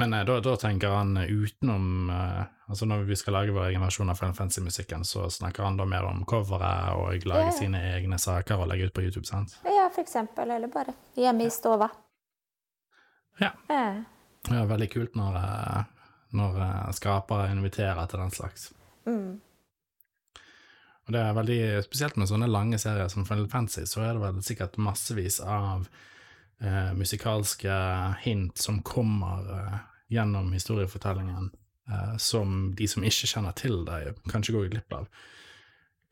Men 0.00 0.14
eh, 0.18 0.24
da, 0.26 0.40
da, 0.40 0.56
tenker 0.56 0.98
han 0.98 1.14
utenom 1.20 2.10
eh, 2.10 2.42
altså 2.72 2.86
Når 2.88 3.04
vi 3.04 3.16
skal 3.20 3.36
lage 3.36 3.52
vår 3.52 3.66
egen 3.68 3.82
versjon 3.84 4.08
av 4.08 4.16
Final 4.16 4.34
Fantasy-musikken, 4.34 5.04
så 5.04 5.26
snakker 5.30 5.66
han 5.66 5.76
da 5.76 5.84
mer 5.84 6.06
om 6.08 6.24
coveret 6.24 6.96
og 6.96 7.26
lage 7.28 7.50
ja. 7.50 7.56
sine 7.58 7.82
egne 7.98 8.16
saker 8.18 8.64
og 8.64 8.70
legge 8.70 8.88
ut 8.88 8.94
på 8.96 9.04
YouTube, 9.04 9.26
sant? 9.28 9.58
Ja, 9.68 9.90
for 9.92 10.00
eksempel. 10.00 10.50
Eller 10.50 10.72
bare 10.72 10.96
hjemme 11.20 11.44
i 11.44 11.52
stova. 11.52 11.90
Ja. 13.40 13.52
ja. 13.68 13.84
er 14.48 14.72
veldig 14.72 14.88
kult 14.92 15.20
når, 15.20 15.36
eh, 15.42 15.84
når 16.40 16.60
skapere 16.96 17.52
inviterer 17.52 18.08
til 18.08 18.24
den 18.24 18.32
slags. 18.32 18.70
Mm. 19.04 19.40
Og 21.02 21.12
det 21.12 21.20
er 21.20 21.36
veldig 21.36 21.62
spesielt 21.84 22.16
med 22.16 22.30
sånne 22.30 22.48
lange 22.48 22.78
serier 22.80 23.12
som 23.12 23.26
Final 23.28 23.48
Fantasy, 23.52 23.84
så 23.90 24.04
er 24.06 24.14
det 24.14 24.22
vel 24.22 24.42
sikkert 24.46 24.80
massevis 24.80 25.40
av 25.44 25.88
eh, 26.62 26.92
musikalske 26.96 27.78
hint 28.24 28.64
som 28.64 28.80
kommer 28.86 29.48
eh, 29.58 29.80
gjennom 30.16 30.52
historiefortellingen, 30.54 31.50
eh, 31.90 32.16
som 32.18 32.72
de 32.78 32.88
som 32.88 33.04
ikke 33.04 33.30
kjenner 33.30 33.56
til 33.58 33.84
det, 33.88 34.16
kanskje 34.30 34.56
går 34.56 34.72
glipp 34.74 34.98
av. 34.98 35.08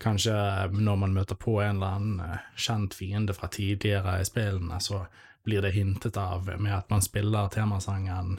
Kanskje 0.00 0.34
når 0.72 0.96
man 0.96 1.12
møter 1.12 1.36
på 1.36 1.58
en 1.60 1.76
eller 1.76 1.98
annen 1.98 2.22
eh, 2.24 2.46
kjent 2.56 2.96
fiende 2.96 3.36
fra 3.36 3.50
tidligere 3.52 4.20
i 4.20 4.24
spillene, 4.28 4.80
så 4.80 5.04
blir 5.44 5.62
det 5.62 5.74
hintet 5.76 6.16
av 6.20 6.48
med 6.60 6.72
at 6.76 6.90
man 6.92 7.02
spiller 7.04 7.48
temasangen 7.52 8.38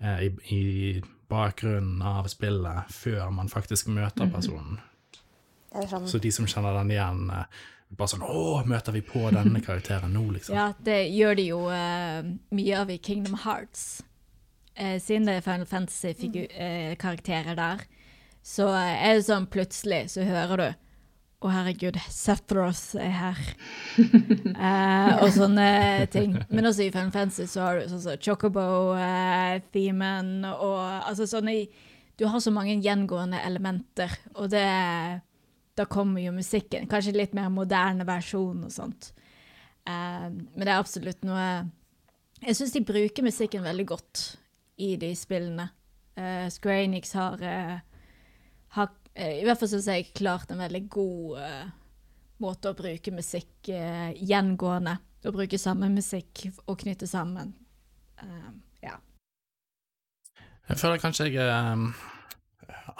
eh, 0.00 0.26
i, 0.28 0.32
i 0.56 1.02
bakgrunnen 1.28 2.02
av 2.02 2.28
spillet 2.30 2.92
før 2.92 3.30
man 3.34 3.48
faktisk 3.52 3.90
møter 3.92 4.26
mhm. 4.28 4.34
personen. 4.34 4.84
Sånn... 5.76 6.06
Så 6.08 6.20
de 6.22 6.32
som 6.32 6.46
kjenner 6.48 6.78
den 6.78 6.94
igjen, 6.94 7.26
eh, 7.34 7.64
bare 7.96 8.10
sånn 8.14 8.24
Å, 8.24 8.62
møter 8.68 8.94
vi 8.96 9.02
på 9.04 9.26
denne 9.34 9.60
karakteren 9.66 10.14
nå, 10.16 10.24
liksom? 10.38 10.56
Ja, 10.56 10.70
det 10.80 11.00
gjør 11.12 11.36
de 11.38 11.48
jo 11.50 11.62
uh, 11.68 12.34
mye 12.56 12.78
av 12.80 12.92
i 12.92 12.98
Kingdom 13.02 13.36
Hearts. 13.44 14.00
Uh, 14.76 14.96
siden 15.00 15.28
det 15.28 15.38
er 15.38 15.44
Final 15.44 15.68
Fantasy-karakterer 15.70 17.54
eh, 17.54 17.60
der, 17.60 17.78
så 18.46 18.66
er 18.76 19.16
det 19.16 19.26
sånn 19.26 19.46
plutselig 19.50 20.02
så 20.12 20.20
hører 20.26 20.56
du 20.60 20.68
å, 21.44 21.50
herregud, 21.52 21.98
Sethros 22.10 22.94
er 22.96 23.10
her. 23.12 23.36
eh, 24.00 25.18
og 25.20 25.28
sånne 25.34 26.06
ting. 26.12 26.36
Men 26.48 26.66
også 26.70 26.82
i 26.86 26.92
Final 26.94 27.12
Fantasy 27.14 27.46
så 27.50 27.60
har 27.66 27.72
du 27.76 27.82
sånn 27.90 28.04
som 28.06 28.22
Chocobo-themen 28.24 30.26
uh, 30.48 30.54
og 30.56 30.80
altså 31.10 31.24
sånne 31.28 31.54
Du 32.16 32.24
har 32.32 32.40
så 32.40 32.50
mange 32.50 32.80
gjengående 32.80 33.38
elementer, 33.44 34.10
og 34.34 34.50
det 34.54 34.68
da 35.76 35.84
kommer 35.84 36.24
jo 36.24 36.32
musikken. 36.32 36.88
Kanskje 36.88 37.12
litt 37.16 37.34
mer 37.36 37.50
moderne 37.52 38.06
versjon 38.08 38.64
og 38.64 38.72
sånt. 38.72 39.12
Eh, 39.86 40.28
men 40.32 40.64
det 40.64 40.72
er 40.72 40.80
absolutt 40.80 41.22
noe 41.22 41.70
Jeg 42.42 42.56
syns 42.58 42.72
de 42.74 42.80
bruker 42.84 43.22
musikken 43.22 43.62
veldig 43.64 43.86
godt 43.92 44.38
i 44.82 44.94
de 45.00 45.12
spillene. 45.16 45.68
Uh, 46.16 46.46
Square 46.52 46.86
Enix 46.86 47.12
har, 47.16 47.40
uh, 47.40 47.76
har 48.78 48.94
I 49.16 49.44
hvert 49.46 49.60
fall 49.60 49.70
syns 49.72 49.88
jeg 49.88 50.10
klart 50.16 50.50
en 50.52 50.60
veldig 50.60 50.82
god 50.92 51.38
måte 52.44 52.68
å 52.68 52.76
bruke 52.76 53.14
musikk 53.16 53.70
gjengående. 53.70 54.98
Å 55.24 55.32
bruke 55.32 55.58
samme 55.58 55.88
musikk 55.88 56.42
og 56.66 56.76
knytte 56.82 57.08
sammen. 57.08 57.54
ja. 58.84 58.98
Jeg 60.68 60.78
føler 60.82 61.00
kanskje 61.00 61.30
jeg 61.30 61.48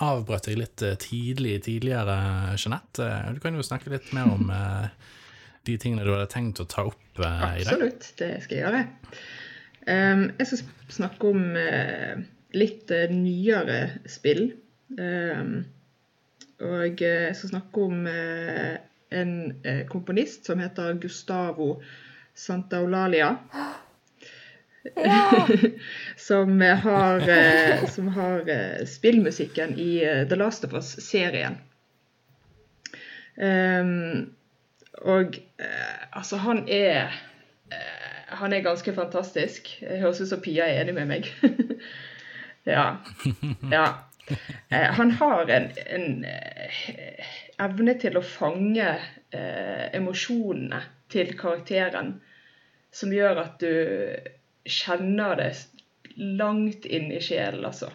avbrøt 0.05 0.49
deg 0.49 0.61
litt 0.61 0.85
eh, 0.85 0.97
tidlig 1.01 1.61
tidligere, 1.67 2.17
Jeanette. 2.61 3.07
Eh, 3.07 3.33
du 3.37 3.41
kan 3.43 3.57
jo 3.57 3.65
snakke 3.65 3.93
litt 3.93 4.13
mer 4.17 4.33
om 4.35 4.53
eh, 4.53 4.89
de 5.67 5.77
tingene 5.81 6.05
du 6.07 6.13
hadde 6.13 6.29
tenkt 6.33 6.61
å 6.63 6.69
ta 6.69 6.87
opp 6.91 7.21
i 7.21 7.25
dag. 7.25 7.63
Absolutt, 7.65 8.11
det 8.21 8.33
skal 8.45 8.59
jeg 8.59 8.65
gjøre. 8.67 8.83
Um, 9.87 10.29
jeg 10.39 10.51
skal 10.51 10.63
snakke 10.91 11.31
om 11.31 11.43
uh, 11.55 12.23
litt 12.57 12.91
uh, 12.91 13.07
nyere 13.13 13.81
spill. 14.11 14.49
Um, 14.99 15.59
og 16.63 17.03
jeg 17.03 17.35
skal 17.37 17.51
snakke 17.51 17.83
om 17.85 18.07
en 18.07 19.33
komponist 19.91 20.47
som 20.49 20.63
heter 20.63 20.97
Gustavo 21.03 21.75
Santaolalia. 22.33 23.35
Ja. 24.95 25.49
som 26.17 26.61
har, 26.61 27.29
eh, 27.29 27.89
som 27.89 28.09
har 28.09 28.49
eh, 28.49 28.87
spillmusikken 28.87 29.79
i 29.79 30.05
eh, 30.05 30.29
The 30.29 30.37
Last 30.37 30.65
of 30.65 30.73
Us-serien. 30.73 31.57
Um, 33.37 34.35
og 34.99 35.37
altså, 36.13 36.37
han 36.37 36.69
er 36.69 37.13
Han 38.27 38.53
er 38.53 38.65
ganske 38.65 38.93
fantastisk. 38.95 39.71
Det 39.81 40.01
høres 40.03 40.21
ut 40.21 40.31
som 40.33 40.43
Pia 40.43 40.67
er 40.67 40.83
enig 40.83 40.97
med 40.97 41.11
meg. 41.11 41.31
ja. 42.77 42.87
ja. 43.71 43.87
han 44.99 45.13
har 45.21 45.53
en, 45.55 45.69
en 45.87 46.25
evne 47.63 47.95
til 48.03 48.19
å 48.19 48.25
fange 48.27 48.89
emosjonene 49.95 50.81
til 51.13 51.35
karakteren 51.39 52.17
som 52.97 53.13
gjør 53.13 53.43
at 53.45 53.63
du 53.63 54.67
kjenner 54.67 55.39
det 55.39 55.53
langt 56.17 56.87
inn 56.89 57.11
i 57.13 57.21
sjelen, 57.23 57.65
altså. 57.69 57.91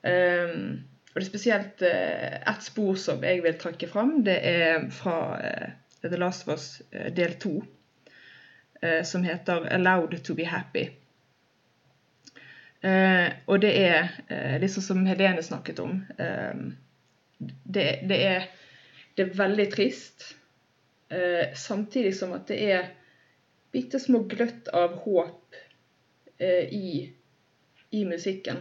Um, 0.00 0.86
og 1.10 1.18
det 1.18 1.24
er 1.24 1.28
spesielt 1.28 1.82
uh, 1.84 2.36
ett 2.52 2.64
spor 2.64 2.96
som 3.00 3.24
jeg 3.26 3.42
vil 3.44 3.58
trekke 3.60 3.88
fram. 3.90 4.20
Det 4.24 4.36
er 4.46 4.86
fra 4.94 5.16
uh, 5.40 5.70
The 6.04 6.20
Last 6.20 6.46
of 6.46 6.54
Us 6.54 6.68
uh, 6.94 7.08
del 7.16 7.36
to, 7.42 7.58
som 9.04 9.24
heter 9.24 9.66
'Allowed 9.66 10.22
to 10.24 10.34
be 10.34 10.44
happy'. 10.44 10.90
og 13.46 13.62
det 13.62 13.72
er 13.80 14.08
eh, 14.30 14.60
liksom 14.60 14.82
som 14.82 15.06
Helene 15.06 15.42
snakket 15.42 15.78
om. 15.78 16.04
Det, 17.38 17.98
det, 18.08 18.26
er, 18.26 18.46
det, 19.16 19.26
er, 19.26 19.36
veldig 19.36 19.72
trist, 19.72 20.36
samtidig 21.54 22.14
som 22.16 22.32
at 22.32 22.48
det 22.48 22.72
er 22.72 22.88
bitte 23.72 23.98
små 23.98 24.22
gløtt 24.28 24.68
av 24.72 24.96
håp 24.96 25.54
i, 26.70 27.12
i 27.90 28.04
musikken. 28.04 28.56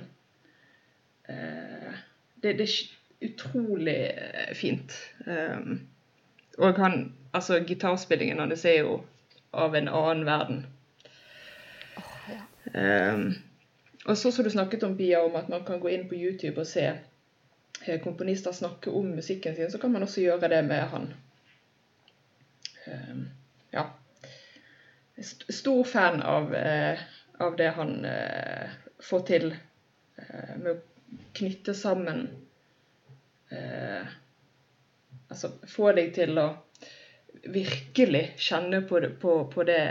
Eh, 1.30 1.94
det, 2.36 2.54
det, 2.54 2.64
er 2.64 3.28
utrolig 3.30 4.12
eh, 4.18 4.54
fint. 4.56 4.94
Og 6.58 6.76
han 6.76 7.16
Altså, 7.34 7.60
gitarspillingen 7.62 8.40
hans 8.40 8.64
er 8.66 8.80
jo 8.80 8.94
av 9.52 9.76
en 9.76 9.88
annen 9.88 10.26
verden. 10.26 10.66
Um, 12.74 13.24
og 14.06 14.18
så 14.18 14.32
som 14.32 14.44
du 14.44 14.50
snakket 14.50 14.84
om, 14.84 14.98
Pia, 14.98 15.24
om 15.26 15.36
at 15.36 15.50
man 15.50 15.66
kan 15.66 15.80
gå 15.82 15.90
inn 15.90 16.06
på 16.10 16.18
YouTube 16.18 16.62
og 16.62 16.68
se 16.70 16.92
komponister 18.04 18.52
snakke 18.54 18.92
om 18.92 19.14
musikken 19.16 19.56
sin, 19.56 19.72
så 19.72 19.80
kan 19.80 19.92
man 19.92 20.04
også 20.04 20.22
gjøre 20.22 20.52
det 20.52 20.62
med 20.68 20.84
han. 20.94 21.08
Um, 22.88 23.24
ja. 23.72 23.88
Stor 25.50 25.84
fan 25.84 26.22
av, 26.22 26.54
uh, 26.54 27.02
av 27.40 27.58
det 27.58 27.72
han 27.76 28.06
uh, 28.06 28.78
får 29.04 29.26
til 29.32 29.50
uh, 29.56 30.54
med 30.60 30.76
å 30.76 30.80
knytte 31.34 31.74
sammen 31.74 32.28
eh, 33.50 34.08
Altså 35.30 35.52
få 35.70 35.92
deg 35.98 36.12
til 36.16 36.38
å 36.42 36.48
virkelig 37.44 38.26
kjenne 38.38 38.82
på 38.82 39.02
på, 39.22 39.36
på 39.54 39.64
det 39.68 39.84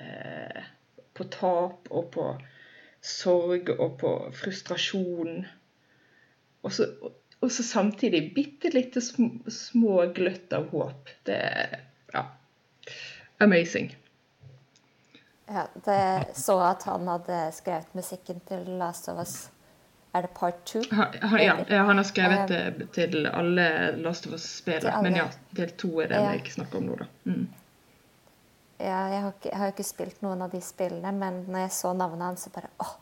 eh, 0.00 0.68
På 1.14 1.24
tap 1.24 1.88
og 1.90 2.10
på 2.14 2.26
sorg 3.04 3.70
og 3.74 3.98
på 4.00 4.12
frustrasjon. 4.36 5.42
Og 6.62 6.72
så, 6.72 6.86
og 7.40 7.52
så 7.52 7.64
samtidig 7.64 8.32
bitte 8.34 8.70
lite 8.72 9.00
små, 9.04 9.30
små 9.48 10.06
gløtt 10.16 10.52
av 10.56 10.68
håp. 10.72 11.10
Det 11.26 11.36
er 11.36 11.76
ja, 12.12 12.24
amazing. 13.40 13.92
Ja, 15.50 15.66
det 15.84 16.36
så 16.38 16.60
at 16.62 16.84
han 16.86 17.08
hadde 17.10 17.38
skrevet 17.56 17.96
musikken 17.98 18.40
til 18.48 18.68
Last 18.78 19.08
of 19.10 19.18
Us. 19.18 19.48
Er 20.12 20.22
det 20.22 20.34
part 20.34 20.64
two? 20.64 20.82
Ha, 20.90 21.06
ha, 21.22 21.38
ja, 21.38 21.82
han 21.82 21.96
har 21.96 22.04
skrevet 22.04 22.50
um, 22.50 22.86
til 22.92 23.26
alle 23.26 23.66
Last 24.02 24.26
of 24.26 24.32
Us-spillere. 24.32 25.02
Men 25.02 25.16
ja, 25.20 25.26
del 25.54 25.70
to 25.78 26.00
er 26.02 26.10
det 26.10 26.18
ja. 26.18 26.32
ikke 26.34 26.54
snakker 26.56 26.80
om 26.80 26.88
nå, 26.88 26.96
da. 26.98 27.06
Mm. 27.30 27.44
Ja, 28.80 28.98
jeg 29.12 29.20
har, 29.22 29.36
ikke, 29.36 29.50
jeg 29.52 29.60
har, 29.60 29.70
ikke, 29.74 29.86
spilt 29.86 30.24
noen 30.24 30.42
av 30.42 30.50
de 30.50 30.62
spillene, 30.64 31.12
men 31.12 31.44
når 31.46 31.66
jeg 31.66 31.72
så 31.76 31.92
navnet 31.94 32.26
hans, 32.26 32.46
så 32.46 32.50
bare 32.54 32.72
åh, 32.80 32.94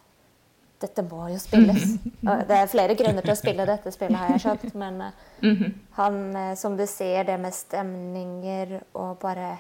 dette 0.83 1.05
må 1.07 1.29
jo 1.33 1.39
spilles. 1.41 1.95
det 2.51 2.59
er 2.59 2.69
flere 2.75 2.99
grunner 2.99 3.25
til 3.25 3.33
å 3.33 3.39
spille 3.39 3.67
dette 3.69 3.93
spillet, 3.95 4.19
har 4.19 4.35
jeg 4.35 4.45
skjønt. 4.45 4.75
Men 4.75 5.01
mm 5.41 5.55
-hmm. 5.55 5.73
han, 6.01 6.37
eh, 6.37 6.55
som 6.57 6.77
du 6.77 6.87
ser, 6.87 7.25
det 7.25 7.39
med 7.41 7.55
stemninger 7.55 8.83
og 8.93 9.19
bare 9.19 9.57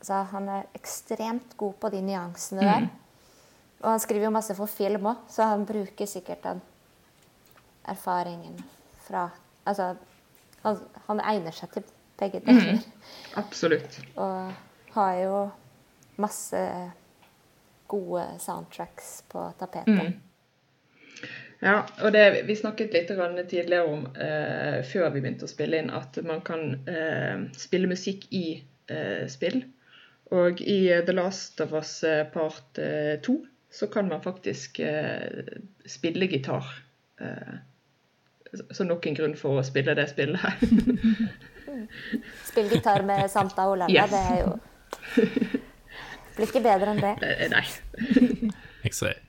så 0.00 0.12
Han 0.12 0.48
er 0.48 0.62
ekstremt 0.74 1.56
god 1.56 1.72
på 1.80 1.88
de 1.88 2.00
nyansene 2.02 2.60
der. 2.60 2.80
Mm. 2.80 2.88
Og 3.80 3.90
han 3.90 4.00
skriver 4.00 4.24
jo 4.24 4.30
masse 4.30 4.54
for 4.54 4.66
film 4.66 5.06
òg, 5.06 5.16
så 5.28 5.42
han 5.42 5.64
bruker 5.64 6.06
sikkert 6.06 6.42
den 6.42 6.60
erfaringen 7.90 8.60
fra 9.06 9.30
Altså, 9.64 9.94
han, 10.60 10.80
han 11.06 11.20
egner 11.24 11.54
seg 11.56 11.70
til 11.72 11.84
begge 12.20 12.42
mhm. 12.42 12.58
deler. 12.58 12.74
Mm, 12.76 13.14
absolutt. 13.40 13.96
Og 14.20 14.50
har 14.92 15.14
jo 15.22 15.38
masse 16.20 16.60
gode 17.88 18.26
soundtracks 18.44 19.22
på 19.32 19.46
tapetet. 19.58 19.88
Mm. 19.88 20.20
Ja, 21.64 21.78
og 22.04 22.12
det, 22.12 22.42
vi 22.44 22.56
snakket 22.60 22.92
litt 22.92 23.08
tidligere 23.08 23.86
om 23.88 24.04
eh, 24.20 24.82
før 24.84 25.08
vi 25.14 25.22
begynte 25.24 25.48
å 25.48 25.50
spille 25.50 25.80
inn, 25.80 25.88
at 25.88 26.18
man 26.26 26.42
kan 26.44 26.74
eh, 26.90 27.46
spille 27.56 27.88
musikk 27.88 28.26
i 28.36 28.58
eh, 28.92 29.24
spill. 29.32 29.62
Og 30.34 30.60
i 30.60 30.80
The 31.06 31.14
Last 31.16 31.60
of 31.64 31.72
Us 31.76 32.02
eh, 32.04 32.26
part 32.34 32.76
2 32.76 32.82
eh, 32.84 33.50
så 33.74 33.88
kan 33.90 34.08
man 34.08 34.22
faktisk 34.22 34.78
eh, 34.84 35.56
spille 35.88 36.28
gitar. 36.30 36.68
Så 38.70 38.86
nok 38.86 39.06
en 39.06 39.16
grunn 39.18 39.36
for 39.38 39.60
å 39.60 39.66
spille 39.66 39.94
det 39.98 40.06
spillet 40.12 40.40
her. 40.40 40.56
Spille 42.50 42.70
gitar 42.70 43.02
med 43.06 43.30
Santa 43.30 43.66
Olala, 43.68 43.90
yes. 43.90 44.10
det 44.10 44.20
er 44.30 44.40
jo 44.44 45.60
Blir 46.34 46.48
ikke 46.48 46.64
bedre 46.64 46.94
enn 46.94 47.02
det. 47.02 47.12
Eh, 47.22 47.46
nei. 47.52 47.62
jeg, 48.84 48.94
ser. 48.96 49.20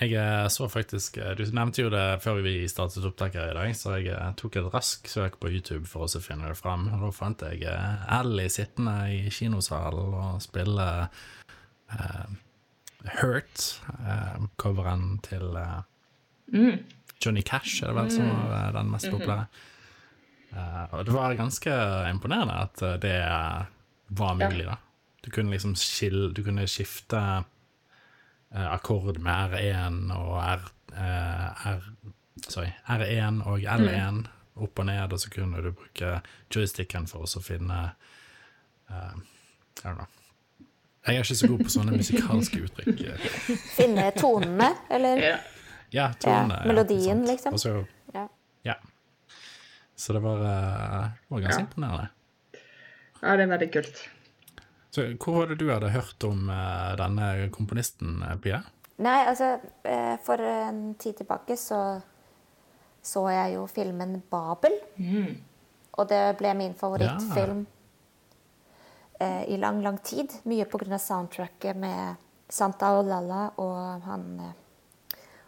jeg 0.00 0.16
eh, 0.20 0.46
så 0.52 0.68
faktisk 0.68 1.16
eh, 1.20 1.32
Du 1.38 1.44
nevnte 1.56 1.86
jo 1.86 1.92
det 1.92 2.04
før 2.24 2.42
vi 2.44 2.56
startet 2.68 3.06
opptaket 3.08 3.40
her 3.40 3.52
i 3.52 3.56
dag, 3.56 3.76
så 3.78 3.96
jeg 3.96 4.32
tok 4.40 4.58
et 4.60 4.68
raskt 4.74 5.08
søk 5.12 5.38
på 5.40 5.52
YouTube 5.54 5.88
for 5.88 6.04
å 6.04 6.24
finne 6.24 6.50
det 6.50 6.58
fram. 6.60 6.88
Og 6.92 7.06
da 7.06 7.12
fant 7.16 7.46
jeg 7.48 7.64
Ally 8.18 8.48
sittende 8.52 8.96
i 9.14 9.32
kinosalen 9.32 10.18
og 10.20 10.42
spille 10.44 10.88
uh, 11.08 12.26
Hurt, 13.20 13.64
uh, 14.00 14.44
coveren 14.60 15.18
til 15.24 15.56
uh, 15.56 15.80
mm. 16.52 16.78
Johnny 17.24 17.42
Cash 17.46 17.82
er 17.82 17.92
det 17.92 17.96
vel 17.96 18.10
som 18.12 18.28
mm. 18.28 18.42
var 18.50 18.74
den 18.76 18.90
mest 18.92 19.10
populære. 19.10 19.46
Uh, 20.54 20.84
og 20.94 21.06
det 21.06 21.14
var 21.14 21.34
ganske 21.34 21.72
imponerende 22.10 22.54
at 22.54 22.82
eh, 22.86 22.98
det 23.02 23.14
var 24.08 24.34
mulig, 24.38 24.66
da. 24.68 24.76
Du 25.24 25.30
kunne 25.30 25.50
liksom 25.50 25.74
skille 25.74 26.34
Du 26.36 26.42
kunne 26.44 26.66
skifte 26.68 27.18
uh, 27.18 28.66
akkord 28.74 29.18
med 29.18 29.56
R1 29.56 30.12
og 30.14 30.36
R, 30.38 30.68
uh, 30.92 31.66
R 31.72 31.82
Sorry, 32.48 32.70
R1 32.86 33.42
og 33.42 33.58
L1 33.58 34.10
mm. 34.10 34.26
opp 34.62 34.78
og 34.78 34.86
ned, 34.86 35.12
og 35.12 35.20
så 35.20 35.30
kunne 35.30 35.62
du 35.62 35.72
bruke 35.72 36.20
joysticken 36.54 37.06
for 37.10 37.26
å 37.26 37.42
finne 37.42 37.80
uh, 38.90 39.14
I 39.82 39.88
don't 39.88 39.96
know. 39.96 40.06
Jeg 41.06 41.16
er 41.16 41.24
ikke 41.26 41.34
så 41.36 41.48
god 41.48 41.64
på 41.64 41.72
sånne 41.72 41.96
musikalske 41.98 42.62
uttrykk. 42.64 43.02
Finne 43.78 44.06
tonene, 44.16 44.70
eller? 44.90 45.20
Ja. 45.20 45.34
Ja, 45.94 46.12
tonen. 46.18 46.50
Ja, 46.50 46.66
melodien, 46.66 47.22
ja, 47.22 47.30
liksom. 47.30 47.58
Så, 47.58 47.84
ja. 48.12 48.28
ja. 48.62 48.74
Så 49.94 50.12
det 50.12 50.20
var, 50.20 50.36
uh, 50.36 51.06
var 51.28 51.40
ganske 51.40 51.60
imponerende. 51.60 52.08
Ja, 53.20 53.36
det 53.36 53.44
er 53.44 53.52
veldig 53.52 53.68
kult. 53.72 54.00
Så 54.90 55.04
Hvor 55.22 55.36
var 55.38 55.46
det 55.52 55.58
du 55.62 55.68
hadde 55.70 55.92
hørt 55.94 56.26
om 56.26 56.48
uh, 56.50 56.96
denne 56.98 57.28
komponisten, 57.54 58.24
eh, 58.26 58.34
Pia? 58.42 58.58
Nei, 59.06 59.20
altså 59.26 59.56
uh, 59.62 60.16
For 60.26 60.42
en 60.42 60.82
tid 60.98 61.22
tilbake 61.22 61.56
så 61.58 62.00
så 63.04 63.26
jeg 63.28 63.54
jo 63.54 63.66
filmen 63.68 64.22
'Babel'. 64.30 64.78
Mm. 64.96 65.34
Og 65.92 66.08
det 66.08 66.36
ble 66.38 66.54
min 66.56 66.74
favorittfilm 66.74 67.66
ja. 69.20 69.42
i 69.44 69.58
lang, 69.60 69.82
lang 69.84 69.98
tid. 70.02 70.32
Mye 70.48 70.64
pga. 70.64 70.98
soundtracket 70.98 71.76
med 71.76 72.16
Santa 72.48 72.94
Olalla 72.98 73.50
og 73.60 74.00
han 74.08 74.54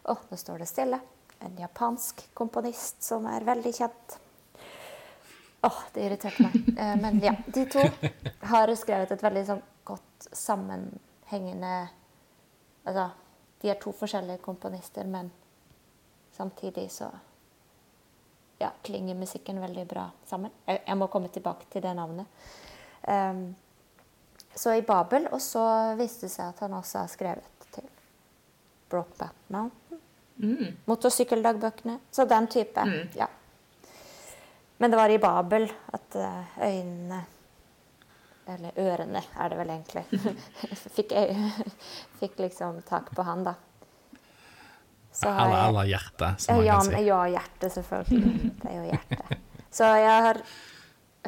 å, 0.06 0.14
oh, 0.14 0.22
nå 0.30 0.38
står 0.38 0.62
det 0.62 0.70
stille. 0.70 1.00
En 1.38 1.58
japansk 1.58 2.22
komponist 2.34 3.02
som 3.02 3.26
er 3.28 3.44
veldig 3.44 3.72
kjent. 3.74 4.18
Åh, 5.66 5.72
oh, 5.72 5.82
det 5.94 6.06
irriterte 6.06 6.46
meg. 6.46 6.62
Eh, 6.76 6.96
men 7.00 7.20
ja, 7.24 7.32
de 7.46 7.64
to 7.72 7.80
har 8.50 8.70
skrevet 8.76 9.14
et 9.14 9.22
veldig 9.24 9.44
sånn 9.48 9.62
godt 9.88 10.26
sammenhengende 10.32 11.76
Altså, 12.86 13.08
de 13.58 13.70
er 13.72 13.78
to 13.82 13.90
forskjellige 13.96 14.38
komponister, 14.44 15.08
men 15.10 15.32
samtidig 16.36 16.84
så 16.94 17.08
ja, 18.60 18.68
klinger 18.86 19.18
musikken 19.18 19.58
veldig 19.58 19.86
bra 19.90 20.04
sammen. 20.28 20.52
Jeg, 20.68 20.84
jeg 20.86 20.98
må 21.00 21.08
komme 21.10 21.32
tilbake 21.34 21.66
til 21.72 21.82
det 21.82 21.96
navnet. 21.98 22.46
Um, 23.08 23.48
så 24.54 24.76
i 24.76 24.84
Babel, 24.86 25.26
og 25.32 25.42
så 25.42 25.64
viste 25.98 26.28
det 26.28 26.36
seg 26.36 26.52
at 26.52 26.62
han 26.62 26.78
også 26.78 27.02
har 27.02 27.10
skrevet 27.10 27.55
Brokeback 28.90 29.34
Mountain. 29.48 30.00
Mm. 30.36 30.76
Motorsykkeldagbøkene. 30.84 31.98
Så 32.10 32.24
den 32.24 32.46
type. 32.46 32.80
Mm. 32.80 33.08
Ja. 33.14 33.28
Men 34.76 34.90
det 34.90 34.96
var 34.96 35.08
i 35.08 35.18
Babel 35.18 35.72
at 35.86 36.16
eh, 36.16 36.58
øynene 36.60 37.24
Eller 38.46 38.76
ørene, 38.78 39.22
er 39.40 39.48
det 39.48 39.56
vel 39.58 39.70
egentlig. 39.74 40.04
fikk, 40.96 41.12
fikk 42.20 42.36
liksom 42.38 42.82
tak 42.86 43.08
på 43.10 43.24
han, 43.26 43.42
da. 43.42 43.54
eller, 45.24 45.68
eller 45.68 45.88
hjertet, 45.90 46.44
som 46.44 46.60
man 46.60 46.66
ja, 46.66 46.76
kan 46.76 46.92
si. 46.92 47.00
Ja, 47.08 47.18
hjertet, 47.26 47.72
selvfølgelig. 47.72 48.52
Det 48.62 48.70
er 48.70 48.76
jo 48.76 48.84
hjertet. 48.92 49.42
Så 49.70 49.88
jeg 49.98 50.22
har 50.28 50.40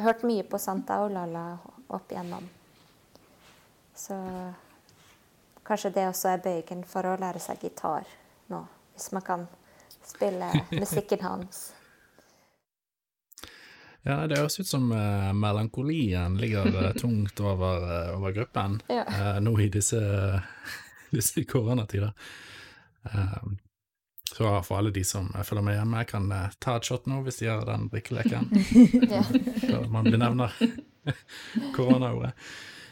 hørt 0.05 0.23
mye 0.23 0.45
på 0.47 0.61
Santa 0.63 1.01
Olala 1.03 1.43
opp 1.89 2.11
igjennom. 2.11 2.47
Så 3.99 4.15
kanskje 5.69 5.93
det 5.93 6.07
også 6.09 6.33
er 6.33 6.43
bøygen 6.43 6.83
for 6.87 7.05
å 7.05 7.17
lære 7.21 7.41
seg 7.43 7.61
gitar 7.61 8.07
nå. 8.49 8.63
Hvis 8.97 9.11
man 9.15 9.25
kan 9.25 9.45
spille 10.05 10.49
musikken 10.81 11.21
hans. 11.23 11.69
Ja, 14.07 14.23
det 14.31 14.39
høres 14.39 14.55
ut 14.61 14.67
som 14.69 14.87
uh, 14.95 15.29
melankolien 15.35 16.37
ligger 16.39 16.69
uh, 16.71 16.91
tungt 17.03 17.39
over, 17.43 17.83
uh, 17.83 18.17
over 18.17 18.33
gruppen 18.35 18.79
Ja. 18.89 19.03
nå 19.43 19.57
i 19.59 19.67
disse, 19.69 19.99
disse 21.15 21.43
koronatider. 21.43 22.13
så 24.29 24.49
for 24.63 24.77
alle 24.77 24.91
de 24.93 25.03
som 25.03 25.29
følger 25.43 25.63
med 25.65 25.77
hjemme, 25.77 26.03
kan 26.05 26.27
ta 26.61 26.75
et 26.77 26.85
shot 26.85 27.07
nå 27.07 27.21
hvis 27.25 27.39
de 27.39 27.47
gjør 27.47 27.65
den 27.69 27.87
drikkeleken. 27.91 28.49
Ja. 29.09 29.23
før 29.65 29.87
man 29.89 30.09
benevner 30.11 30.53
koronaordet. 31.75 32.33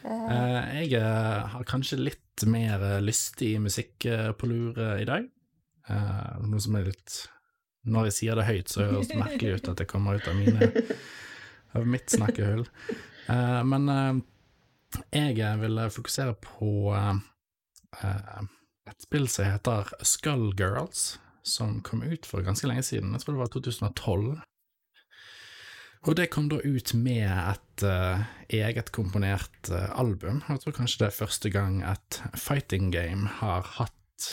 jeg 0.04 1.02
har 1.54 1.68
kanskje 1.68 2.00
litt 2.02 2.27
mer 2.46 3.02
lystig 3.02 3.56
musikk 3.62 4.06
på 4.38 4.50
lur 4.50 4.78
i 5.00 5.08
dag. 5.08 5.26
noe 6.44 6.62
som 6.62 6.76
er 6.78 6.92
litt 6.92 7.16
når 7.88 8.10
jeg 8.10 8.16
sier 8.18 8.40
det 8.40 8.48
høyt, 8.48 8.72
så 8.72 8.88
høres 8.88 9.12
det 9.12 9.20
merkelig 9.20 9.58
ut 9.58 9.70
at 9.72 9.82
det 9.82 9.88
kommer 9.90 10.20
ut 10.20 10.28
av 10.28 10.36
mine 10.36 10.72
av 11.78 11.88
mitt 11.88 12.12
snakkehull. 12.12 12.66
Uh, 13.30 13.62
men 13.68 13.88
uh, 13.92 14.20
jeg 15.12 15.60
vil 15.62 15.82
fokusere 15.92 16.34
på 16.40 16.70
eh, 16.96 18.44
et 18.88 19.04
spill 19.04 19.28
som 19.28 19.50
heter 19.50 19.90
Skullgirls, 20.00 21.02
som 21.44 21.82
kom 21.84 22.06
ut 22.08 22.26
for 22.26 22.46
ganske 22.46 22.70
lenge 22.70 22.86
siden. 22.88 23.12
Jeg 23.14 23.26
tror 23.26 23.36
det 23.36 23.42
var 23.42 23.52
2012. 23.52 24.30
Og 26.06 26.16
det 26.20 26.30
kom 26.30 26.46
da 26.52 26.60
ut 26.62 26.94
med 26.94 27.26
et 27.26 27.84
eget 28.54 28.92
komponert 28.96 29.72
album. 29.72 30.44
Jeg 30.48 30.62
tror 30.62 30.76
kanskje 30.78 31.02
det 31.02 31.08
er 31.08 31.18
første 31.18 31.50
gang 31.52 31.82
et 31.84 32.20
fighting 32.38 32.92
game 32.94 33.28
har 33.40 33.66
hatt 33.80 34.30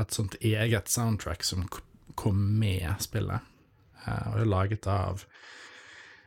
et 0.00 0.12
sånt 0.12 0.36
eget 0.44 0.88
soundtrack 0.88 1.44
som 1.44 1.64
kom 2.14 2.58
med 2.58 2.88
spillet. 3.02 3.40
Uh, 4.06 4.30
og 4.30 4.34
det 4.38 4.44
er 4.44 4.50
laget 4.50 4.88
av 4.90 5.24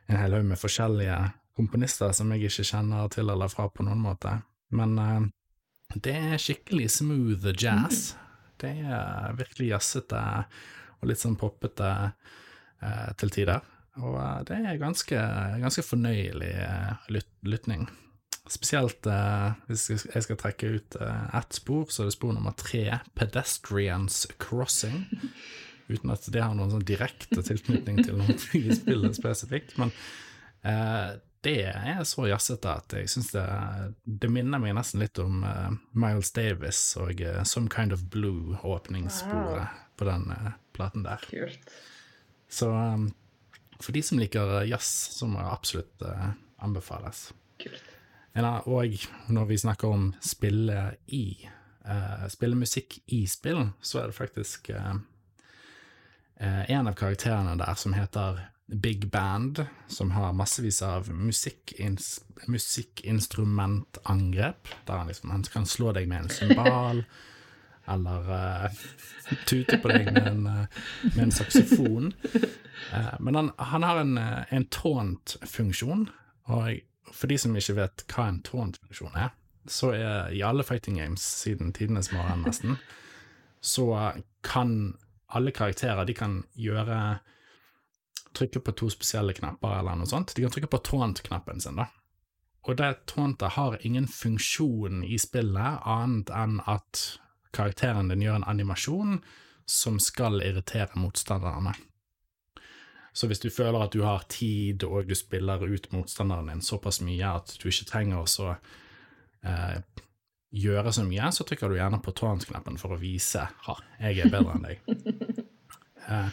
en 0.10 0.20
hel 0.20 0.36
haug 0.38 0.48
med 0.50 0.60
forskjellige 0.60 1.18
komponister 1.60 2.14
som 2.16 2.32
jeg 2.34 2.50
ikke 2.50 2.68
kjenner 2.72 3.12
til 3.14 3.30
eller 3.30 3.52
fra 3.52 3.68
på 3.72 3.86
noen 3.88 4.02
måte. 4.04 4.40
Men 4.76 4.98
uh, 5.00 5.28
det 5.96 6.16
er 6.34 6.42
skikkelig 6.42 6.90
smooth 7.00 7.54
jazz. 7.56 8.14
Det 8.60 8.74
er 8.84 9.38
virkelig 9.40 9.74
jazzete 9.74 10.24
og 11.00 11.08
litt 11.10 11.22
sånn 11.22 11.40
poppete 11.40 11.92
uh, 12.12 13.10
til 13.20 13.34
tider. 13.34 13.64
Og 14.00 14.20
det 14.48 14.60
er 14.60 14.82
ganske, 14.82 15.24
ganske 15.62 15.84
fornøyelig 15.84 16.54
lyt 17.12 17.30
lytning. 17.44 17.88
Spesielt 18.50 19.06
hvis 19.68 19.90
jeg 19.92 20.24
skal 20.26 20.38
trekke 20.40 20.72
ut 20.80 20.96
ett 21.00 21.54
spor, 21.54 21.90
så 21.92 22.04
er 22.04 22.10
det 22.10 22.16
spor 22.16 22.34
nummer 22.34 22.56
tre, 22.58 23.02
Pedestrians 23.20 24.24
Crossing 24.42 25.04
uten 25.90 26.14
at 26.14 26.28
det 26.32 26.44
har 26.44 26.54
noen 26.58 26.72
sånn 26.74 26.86
direkte 26.86 27.42
tilknytning 27.46 28.04
til 28.06 28.20
noe 28.20 28.36
i 28.58 28.76
spillet 28.78 29.18
spesifikt. 29.18 29.76
Men 29.82 29.92
eh, 30.62 31.18
det 31.46 31.56
er 31.72 32.02
så 32.08 32.28
jazzete 32.30 32.72
at 32.82 32.96
jeg 32.98 33.10
syns 33.12 33.32
det, 33.34 33.46
det 34.04 34.30
minner 34.32 34.62
meg 34.62 34.76
nesten 34.78 35.02
litt 35.04 35.20
om 35.24 35.44
eh, 35.48 35.70
Miles 35.98 36.34
Davis 36.36 36.82
og 37.00 37.24
eh, 37.24 37.42
Some 37.48 37.72
Kind 37.74 37.96
of 37.96 38.06
Blue-åpningssporet 38.14 39.64
wow. 39.64 39.80
på 40.00 40.10
den 40.10 40.30
eh, 40.36 40.52
platen 40.78 41.08
der. 41.08 41.24
Kult. 41.32 41.74
Så 42.50 42.70
um, 42.74 43.10
for 43.80 43.96
de 43.96 44.04
som 44.04 44.20
liker 44.20 44.66
jazz, 44.68 44.90
så 45.16 45.28
må 45.28 45.40
det 45.40 45.52
absolutt 45.52 46.02
uh, 46.04 46.32
anbefales. 46.64 47.34
Kult. 47.62 47.86
Og 48.40 48.96
når 49.28 49.46
vi 49.50 49.58
snakker 49.58 49.88
om 49.88 50.14
spille 50.24 50.96
i 51.08 51.50
uh, 51.88 52.28
spille 52.32 52.56
musikk 52.56 53.00
i 53.08 53.28
spill, 53.28 53.70
så 53.82 54.00
er 54.02 54.06
det 54.10 54.16
faktisk 54.16 54.70
uh, 54.76 54.96
eh, 56.40 56.72
en 56.72 56.88
av 56.88 56.94
karakterene 56.94 57.58
der 57.60 57.74
som 57.76 57.94
heter 57.94 58.40
Big 58.70 59.10
Band, 59.10 59.66
som 59.88 60.12
har 60.12 60.34
massevis 60.34 60.82
av 60.86 61.10
musikkins 61.10 62.22
musikkinstrumentangrep, 62.48 64.68
der 64.86 64.94
han 64.94 65.08
liksom 65.08 65.30
han 65.34 65.44
kan 65.44 65.66
slå 65.66 65.92
deg 65.98 66.08
med 66.08 66.22
en 66.24 66.30
cymbal, 66.30 67.04
eller 67.90 68.30
uh, 68.30 68.84
tute 69.50 69.80
på 69.82 69.92
deg 69.92 70.12
med 70.14 70.28
en, 70.28 70.46
uh, 70.48 70.86
med 71.16 71.24
en 71.28 71.34
saksofon. 71.36 72.12
Uh, 72.94 73.16
men 73.20 73.40
han, 73.40 73.52
han, 73.58 73.88
har 73.88 74.02
en, 74.04 74.16
en 74.20 74.68
taunt-funksjon, 74.74 76.08
og 76.50 77.12
for 77.14 77.32
de 77.32 77.38
som 77.42 77.58
ikke 77.58 77.78
vet 77.82 78.06
hva 78.14 78.30
en 78.30 78.42
taunt-funksjon 78.46 79.18
er, 79.18 79.34
så 79.70 79.92
er 79.94 80.34
i 80.34 80.44
alle 80.46 80.66
fighting 80.66 80.98
games 81.02 81.26
siden 81.44 81.74
tidenes 81.76 82.12
morgen 82.16 82.46
nesten, 82.46 82.78
så 83.62 84.14
kan 84.46 84.96
alle 85.30 85.52
karakterer 85.54 86.08
de 86.08 86.16
kan 86.18 86.42
gjøre 86.58 87.20
Trykke 88.34 88.60
på 88.62 88.72
to 88.78 88.88
spesielle 88.94 89.34
knapper 89.34 89.80
eller 89.80 89.98
noe 89.98 90.08
sånt. 90.08 90.36
De 90.38 90.44
kan 90.44 90.52
trykke 90.54 90.70
på 90.70 90.80
taunt-knappen 90.86 91.62
sin, 91.64 91.80
da. 91.82 91.88
Og 92.68 92.78
det 92.78 93.08
tauntet 93.10 93.56
har 93.56 93.80
ingen 93.82 94.06
funksjon 94.08 95.02
i 95.04 95.18
spillet 95.20 95.82
annet 95.88 96.30
enn 96.36 96.60
at 96.70 97.02
karakteren 97.56 98.12
din 98.12 98.24
gjør 98.26 98.42
en 98.42 98.50
animasjon 98.52 99.20
som 99.70 100.00
skal 100.02 100.42
irritere 100.42 100.98
motstanderne. 101.00 101.76
Så 103.14 103.28
hvis 103.28 103.42
du 103.42 103.50
føler 103.50 103.84
at 103.84 103.94
du 103.94 104.04
har 104.06 104.24
tid 104.32 104.84
og 104.88 105.10
du 105.10 105.16
spiller 105.18 105.66
ut 105.66 105.90
motstanderen 105.92 106.52
din 106.52 106.62
såpass 106.66 107.02
mye 107.06 107.34
at 107.42 107.56
du 107.62 107.68
ikke 107.70 107.90
trenger 107.90 108.22
å 108.22 108.30
så 108.30 108.54
eh, 108.54 109.82
gjøre 110.50 110.94
så 110.94 111.04
mye, 111.06 111.32
så 111.34 111.46
trykker 111.46 111.70
du 111.70 111.78
gjerne 111.78 112.02
på 112.06 112.14
taunt-knappen 112.18 112.80
for 112.82 112.96
å 112.96 113.02
vise 113.02 113.44
ha, 113.66 113.76
jeg 114.00 114.24
er 114.24 114.34
bedre 114.34 114.58
enn 114.58 114.68
deg. 114.70 114.84
Eh, 116.10 116.30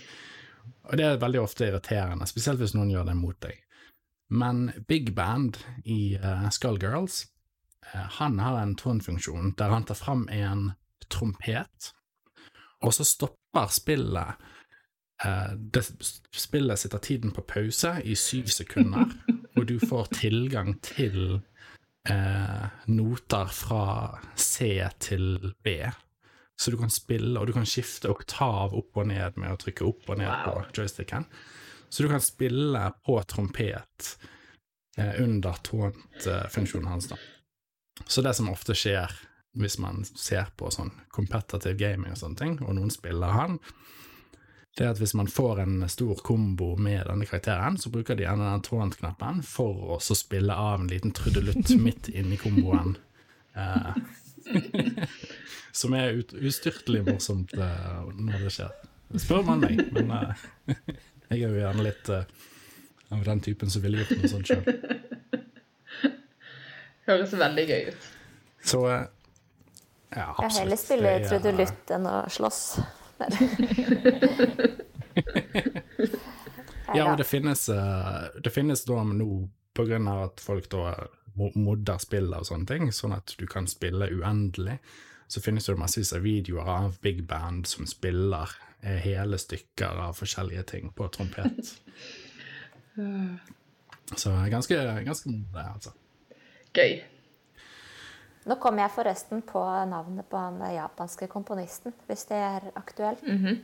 og 0.88 0.96
det 0.96 1.04
er 1.04 1.18
veldig 1.20 1.40
ofte 1.42 1.66
irriterende, 1.66 2.24
spesielt 2.30 2.62
hvis 2.62 2.72
noen 2.72 2.94
gjør 2.94 3.08
det 3.10 3.16
mot 3.18 3.36
deg. 3.42 3.58
Men 4.32 4.70
Big 4.88 5.10
Band 5.14 5.58
i 5.84 6.16
uh, 6.16 6.46
Skullgirls, 6.54 7.26
uh, 7.90 8.06
han 8.18 8.38
har 8.40 8.56
en 8.62 8.72
taunt-funksjon 8.78 9.52
der 9.58 9.74
han 9.74 9.84
tar 9.84 9.98
fram 9.98 10.24
en 10.32 10.70
trompet, 11.12 11.92
og 12.84 12.94
så 12.94 13.06
stopper 13.06 13.72
spillet 13.72 14.46
det, 15.56 15.80
Spillet 16.36 16.78
sitter 16.78 16.98
tiden 16.98 17.30
på 17.32 17.40
pause 17.48 17.94
i 18.04 18.14
syv 18.14 18.50
sekunder, 18.52 19.14
og 19.56 19.68
du 19.68 19.78
får 19.80 20.10
tilgang 20.18 20.74
til 20.84 21.40
eh, 22.08 22.66
noter 22.92 23.52
fra 23.52 23.86
C 24.36 24.84
til 25.00 25.54
B. 25.64 25.78
Så 26.56 26.70
du 26.72 26.78
kan 26.80 26.90
spille, 26.90 27.38
og 27.40 27.46
du 27.46 27.52
kan 27.52 27.68
skifte 27.68 28.10
oktav 28.12 28.76
opp 28.76 28.96
og 28.96 29.08
ned 29.08 29.36
med 29.40 29.52
å 29.52 29.60
trykke 29.60 29.84
opp 29.84 30.08
og 30.08 30.20
ned 30.20 30.30
wow. 30.30 30.44
på 30.44 30.80
joysticken. 30.80 31.26
Så 31.88 32.04
du 32.04 32.10
kan 32.10 32.24
spille 32.24 32.82
på 33.04 33.16
trompet 33.28 34.16
eh, 34.98 35.20
under 35.22 35.60
taunt-funksjonen 35.64 36.88
hans, 36.90 37.10
da. 37.12 37.20
Så 38.04 38.20
det 38.24 38.34
som 38.36 38.50
ofte 38.52 38.76
skjer 38.76 39.12
hvis 39.56 39.78
man 39.82 40.04
ser 40.04 40.50
på 40.56 40.70
sånn 40.72 40.92
competitive 41.14 41.76
gaming 41.80 42.12
og 42.12 42.20
sånne 42.20 42.40
ting, 42.40 42.56
og 42.64 42.76
noen 42.76 42.92
spiller 42.92 43.34
han, 43.36 43.58
det 44.76 44.84
er 44.84 44.92
at 44.92 45.00
hvis 45.00 45.14
man 45.16 45.28
får 45.32 45.62
en 45.62 45.86
stor 45.88 46.20
kombo 46.24 46.74
med 46.76 47.06
denne 47.08 47.24
karakteren, 47.24 47.78
så 47.80 47.88
bruker 47.92 48.18
de 48.18 48.26
gjerne 48.26 48.50
den 48.50 48.64
taunt-knappen 48.66 49.40
for 49.46 49.96
å 49.96 50.00
spille 50.00 50.52
av 50.52 50.82
en 50.82 50.90
liten 50.90 51.14
trudelutt 51.16 51.72
midt 51.86 52.10
inni 52.12 52.36
komboen. 52.40 52.98
Eh, 53.56 53.96
som 55.80 55.96
er 55.96 56.20
ut, 56.20 56.36
ustyrtelig 56.36 57.06
morsomt 57.08 57.56
eh, 57.56 58.04
når 58.20 58.44
det 58.46 58.52
skjer. 58.58 58.76
Spør 59.16 59.48
man 59.48 59.64
meg, 59.64 59.80
men 59.96 60.12
eh, 60.12 60.44
jeg 61.30 61.40
er 61.40 61.46
jo 61.46 61.56
gjerne 61.62 61.86
litt 61.86 62.12
eh, 62.12 62.28
av 63.16 63.24
den 63.30 63.42
typen 63.48 63.72
som 63.72 63.84
ville 63.84 64.02
gjort 64.02 64.20
noe 64.20 64.32
sånt 64.34 64.50
sjøl. 64.50 64.64
Høres 67.06 67.36
veldig 67.38 67.66
gøy 67.70 67.92
ut. 67.94 68.06
Så 68.66 68.82
eh, 68.90 69.04
ja, 70.10 70.28
absolutt. 70.30 70.52
Jeg 70.52 70.60
heller 70.60 70.76
spille 70.80 71.28
trudelutt 71.28 71.90
enn 71.96 72.06
å 72.10 72.16
slåss 72.30 72.60
ja, 76.94 77.04
og 77.10 77.16
det 77.16 77.24
finnes, 77.24 77.68
eh, 77.72 78.24
det 78.44 78.52
finnes 78.52 78.84
da 78.84 79.02
nå, 79.08 79.48
på 79.72 79.84
grunn 79.88 80.08
av 80.12 80.22
at 80.26 80.40
folk 80.44 80.68
da 80.72 80.92
modder 81.36 81.98
spillet 82.00 82.38
og 82.38 82.46
sånne 82.48 82.68
ting, 82.68 82.92
sånn 82.92 83.16
at 83.16 83.34
du 83.40 83.46
kan 83.48 83.66
spille 83.68 84.08
uendelig, 84.12 84.76
så 85.32 85.40
finnes 85.42 85.66
det 85.66 85.80
massevis 85.80 86.12
av 86.16 86.20
videoer 86.24 86.68
av 86.70 87.00
big 87.04 87.24
band 87.28 87.66
som 87.68 87.88
spiller 87.88 88.52
eh, 88.82 89.00
hele 89.04 89.38
stykker 89.40 89.92
av 90.06 90.12
forskjellige 90.20 90.62
ting 90.74 90.92
på 90.96 91.08
trompet. 91.12 91.74
Så 94.16 94.30
ganske, 94.48 94.76
ganske 95.04 95.28
det, 95.28 95.64
altså. 95.66 95.90
Gøy. 96.76 97.00
Nå 98.46 98.56
kom 98.62 98.78
jeg 98.78 98.92
forresten 98.94 99.42
på 99.42 99.62
navnet 99.90 100.28
på 100.30 100.38
han 100.38 100.60
japanske 100.70 101.26
komponisten, 101.26 101.94
hvis 102.06 102.28
det 102.30 102.36
er 102.36 102.68
aktuelt. 102.74 103.22
Mm 103.22 103.38
-hmm. 103.46 103.56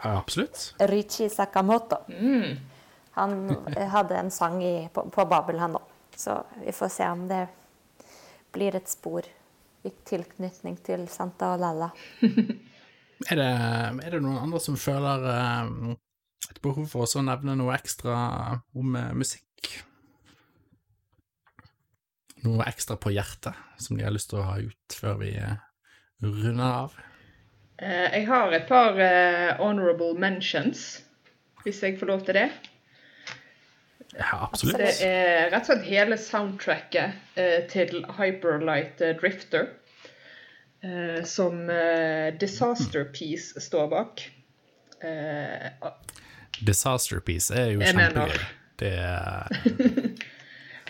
absolutt. 0.00 0.74
Richi 0.78 1.28
Sakamoto. 1.28 1.96
Mm. 2.08 2.58
Han 3.10 3.56
hadde 3.76 4.16
en 4.16 4.30
sang 4.30 4.64
i, 4.64 4.88
på, 4.92 5.10
på 5.10 5.24
Babel, 5.24 5.58
han 5.58 5.74
òg. 5.76 5.82
Så 6.16 6.44
vi 6.64 6.72
får 6.72 6.88
se 6.88 7.08
om 7.08 7.28
det 7.28 7.48
blir 8.52 8.76
et 8.76 8.88
spor 8.88 9.22
i 9.82 9.90
tilknytning 10.04 10.76
til 10.84 11.08
Santa 11.08 11.54
Olalla. 11.54 11.90
Er 13.30 13.38
det, 13.38 13.50
er 14.02 14.10
det 14.10 14.18
noen 14.22 14.40
andre 14.42 14.58
som 14.58 14.74
føler 14.74 15.26
eh, 15.30 15.92
et 16.50 16.58
behov 16.64 16.88
for 16.90 17.06
å 17.06 17.22
nevne 17.22 17.54
noe 17.54 17.76
ekstra 17.76 18.16
om 18.74 18.96
eh, 18.98 19.12
musikk? 19.14 19.84
Noe 22.42 22.64
ekstra 22.66 22.96
på 22.98 23.12
hjertet 23.14 23.54
som 23.78 23.98
de 23.98 24.04
har 24.06 24.14
lyst 24.14 24.32
til 24.32 24.40
å 24.42 24.48
ha 24.48 24.58
ut 24.58 24.96
før 24.98 25.20
vi 25.20 25.30
eh, 25.38 25.60
runder 26.24 26.64
av? 26.66 26.96
Eh, 27.78 28.08
jeg 28.16 28.26
har 28.26 28.54
et 28.56 28.66
par 28.70 28.98
eh, 28.98 29.52
honorable 29.60 30.16
mentions, 30.18 31.02
hvis 31.62 31.82
jeg 31.86 32.00
får 32.00 32.10
lov 32.10 32.24
til 32.26 32.40
det. 32.40 32.48
Ja, 34.16 34.42
absolutt. 34.42 34.80
Det 34.80 35.06
er 35.06 35.52
rett 35.52 35.62
og 35.62 35.70
slett 35.70 35.86
hele 35.86 36.18
soundtracket 36.20 37.38
til 37.72 38.02
Hyperlight 38.18 39.00
Drifter, 39.22 39.70
som 41.24 41.62
Disaster 42.36 43.06
Piece 43.14 43.62
står 43.64 43.88
bak. 43.88 44.26
Disaster 46.60 47.24
Piece 47.24 47.56
er 47.56 47.72
jo 47.72 47.80
kjempegøy. 47.80 48.36
Det 48.82 48.92
er 49.00 49.48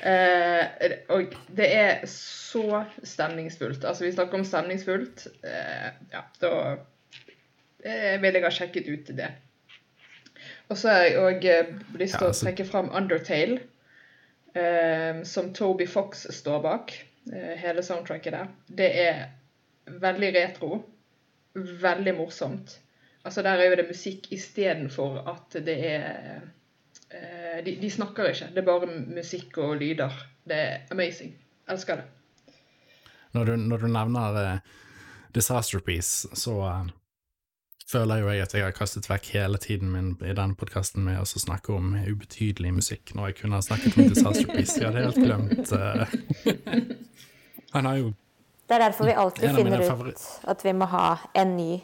Eh, 0.02 0.96
og 1.14 1.34
det 1.54 1.68
er 1.76 2.06
så 2.10 2.82
stemningsfullt. 3.06 3.84
Altså, 3.84 4.04
vi 4.04 4.12
snakker 4.12 4.40
om 4.40 4.46
stemningsfullt. 4.46 5.26
Eh, 5.46 5.88
ja, 6.12 6.24
da 6.42 6.52
eh, 7.84 8.16
vil 8.22 8.38
jeg 8.38 8.44
ha 8.44 8.50
sjekket 8.50 8.90
ut 8.90 9.12
det. 9.18 9.30
Og 10.72 10.78
så 10.78 10.90
har 10.90 11.06
jeg 11.06 11.20
òg 11.20 11.46
lyst 12.00 12.16
til 12.16 12.26
Ja, 12.26 12.26
å 12.26 12.32
altså- 12.32 12.46
trekke 12.46 12.66
fram 12.66 12.90
Undertale, 12.90 13.60
eh, 14.54 15.22
som 15.28 15.52
Toby 15.54 15.86
Fox 15.86 16.26
står 16.30 16.62
bak. 16.62 16.94
Eh, 17.32 17.54
hele 17.56 17.82
soundtracket 17.82 18.32
der. 18.32 18.48
Det 18.66 18.90
er 19.06 19.26
veldig 19.86 20.34
retro. 20.34 20.82
Veldig 21.54 22.14
morsomt. 22.16 22.78
Altså, 23.24 23.42
der 23.42 23.60
er 23.60 23.70
jo 23.70 23.76
det 23.76 23.88
musikk 23.88 24.32
istedenfor 24.32 25.22
at 25.30 25.64
det 25.64 25.76
er 25.86 26.40
eh, 27.10 27.41
de, 27.64 27.76
de 27.80 27.90
snakker 27.90 28.32
ikke. 28.32 28.50
Det 28.54 28.62
er 28.62 28.66
bare 28.66 28.88
musikk 29.16 29.58
og 29.62 29.76
lyder. 29.80 30.14
Det 30.48 30.58
er 30.58 30.78
amazing. 30.90 31.34
Elsker 31.70 32.02
det. 32.02 32.04
Når 33.32 33.44
du, 33.44 33.56
når 33.56 33.76
du 33.76 33.86
nevner 33.86 34.40
uh, 34.54 34.58
Disaster 35.34 35.80
Piece, 35.80 36.28
så 36.36 36.56
uh, 36.60 36.88
føler 37.88 38.22
jo 38.22 38.30
jeg 38.30 38.42
at 38.42 38.54
jeg 38.54 38.64
har 38.64 38.74
kastet 38.76 39.08
vekk 39.10 39.30
hele 39.36 39.60
tiden 39.60 39.92
min 39.92 40.14
i 40.20 40.34
denne 40.36 40.56
podkasten 40.58 41.04
med 41.06 41.20
å 41.20 41.28
så 41.28 41.40
snakke 41.42 41.72
om 41.76 41.94
ubetydelig 41.96 42.74
musikk, 42.76 43.14
når 43.16 43.30
jeg 43.30 43.38
kunne 43.42 43.60
ha 43.60 43.64
snakket 43.64 43.96
om 43.96 44.10
Disaster 44.12 44.48
Piece. 44.52 44.80
Jeg 44.80 44.90
hadde 44.90 45.06
helt 45.06 45.22
glemt 45.22 45.72
uh, 45.72 46.04
Han 47.74 47.88
har 47.88 47.96
jo 48.02 48.12
Det 48.68 48.76
er 48.76 48.84
derfor 48.86 49.08
vi 49.08 49.14
alltid 49.16 49.56
finner 49.56 49.84
ut 49.84 50.26
at 50.48 50.64
vi 50.64 50.72
må 50.76 50.88
ha 50.92 51.06
en 51.34 51.56
ny 51.56 51.82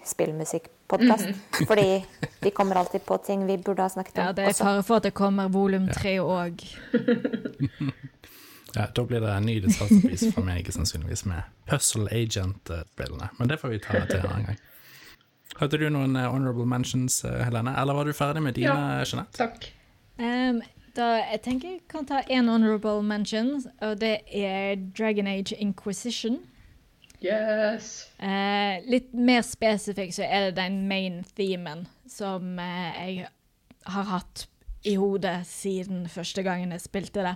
spillmusikkpodkast. 0.88 1.28
Fordi 1.68 2.04
vi 2.40 2.50
kommer 2.50 2.76
alltid 2.76 3.04
på 3.06 3.18
ting 3.18 3.46
vi 3.46 3.58
burde 3.58 3.82
ha 3.82 3.88
snakket 3.88 4.18
om 4.18 4.24
Ja, 4.24 4.32
det 4.32 4.42
er 4.42 4.52
fare 4.52 4.82
for 4.82 4.96
at 4.96 5.02
det 5.02 5.14
kommer 5.14 5.48
volum 5.48 5.88
tre 5.88 6.18
òg. 6.20 6.64
ja, 8.74 8.86
Da 8.94 9.04
blir 9.04 9.20
det 9.20 9.32
en 9.32 9.46
ny 9.46 9.60
Disaster 9.60 10.32
for 10.32 10.44
meg, 10.44 10.68
sannsynligvis, 10.72 11.24
med 11.24 11.42
Puzzle 11.66 12.08
Agent-spillene. 12.10 13.28
Men 13.38 13.48
det 13.48 13.60
får 13.60 13.68
vi 13.68 13.78
ta 13.78 14.04
til 14.06 14.20
en 14.20 14.26
annen 14.32 14.46
gang. 14.46 14.58
Hadde 15.58 15.78
du 15.78 15.88
noen 15.90 16.16
eh, 16.16 16.28
honorable 16.30 16.66
mentions, 16.66 17.24
eh, 17.24 17.44
Helene? 17.44 17.72
Eller 17.80 17.94
var 17.94 18.04
du 18.04 18.12
ferdig 18.12 18.42
med 18.42 18.54
dine, 18.54 18.68
Ja. 18.68 19.04
Jeanette? 19.04 19.34
Takk. 19.38 19.72
Um, 20.18 20.60
da, 20.94 21.16
jeg 21.32 21.40
tenker 21.42 21.68
jeg 21.68 21.80
kan 21.88 22.06
ta 22.06 22.20
én 22.30 22.48
honorable 22.50 23.02
mention, 23.02 23.62
og 23.80 24.00
det 24.00 24.20
er 24.34 24.76
Dragon 24.98 25.26
Age 25.26 25.56
Inquisition. 25.58 26.38
Yes. 27.20 28.06
Eh, 28.18 28.84
litt 28.86 29.10
mer 29.14 29.42
spesifikt 29.42 30.14
så 30.18 30.26
er 30.26 30.48
det 30.48 30.60
den 30.60 30.84
main 30.90 31.24
themen 31.36 31.86
som 32.06 32.58
eh, 32.62 33.00
jeg 33.02 33.26
har 33.90 34.08
hatt 34.12 34.46
i 34.86 34.94
hodet 35.00 35.42
siden 35.48 36.06
første 36.10 36.44
gangen 36.46 36.74
jeg 36.74 36.84
spilte 36.84 37.26
det. 37.26 37.34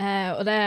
eh, 0.00 0.30
og 0.32 0.46
det, 0.48 0.58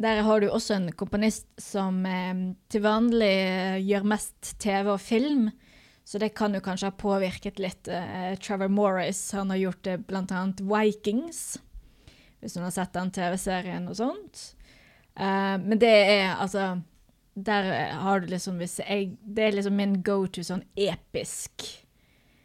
der 0.00 0.22
har 0.24 0.40
du 0.40 0.48
også 0.48 0.78
en 0.78 0.90
komponist 0.96 1.48
som 1.60 2.00
eh, 2.08 2.34
til 2.72 2.84
vanlig 2.86 3.34
eh, 3.36 3.80
gjør 3.84 4.08
mest 4.14 4.54
TV 4.62 4.94
og 4.94 5.00
film, 5.04 5.50
så 6.08 6.20
det 6.22 6.32
kan 6.38 6.56
jo 6.56 6.64
kanskje 6.64 6.88
ha 6.88 6.96
påvirket 6.96 7.60
litt. 7.60 7.88
Eh, 7.92 8.32
Trevor 8.40 8.72
Morris 8.72 9.20
han 9.36 9.52
har 9.52 9.60
gjort 9.66 9.84
det 9.84 9.98
annet 10.08 10.64
Vikings, 10.64 11.58
hvis 12.40 12.56
hun 12.56 12.64
har 12.64 12.72
sett 12.72 12.96
den 12.96 13.12
TV-serien 13.12 13.90
og 13.90 13.98
sånt. 13.98 14.54
Eh, 15.18 15.56
men 15.58 15.80
det 15.82 15.90
er 15.90 16.36
altså 16.36 16.80
Der 17.34 17.66
har 17.98 18.20
du 18.20 18.26
liksom 18.26 18.58
hvis 18.58 18.78
jeg, 18.78 19.16
Det 19.22 19.44
er 19.44 19.56
liksom 19.56 19.74
min 19.76 20.02
go 20.02 20.26
to 20.26 20.44
sånn 20.46 20.62
episk 20.76 21.64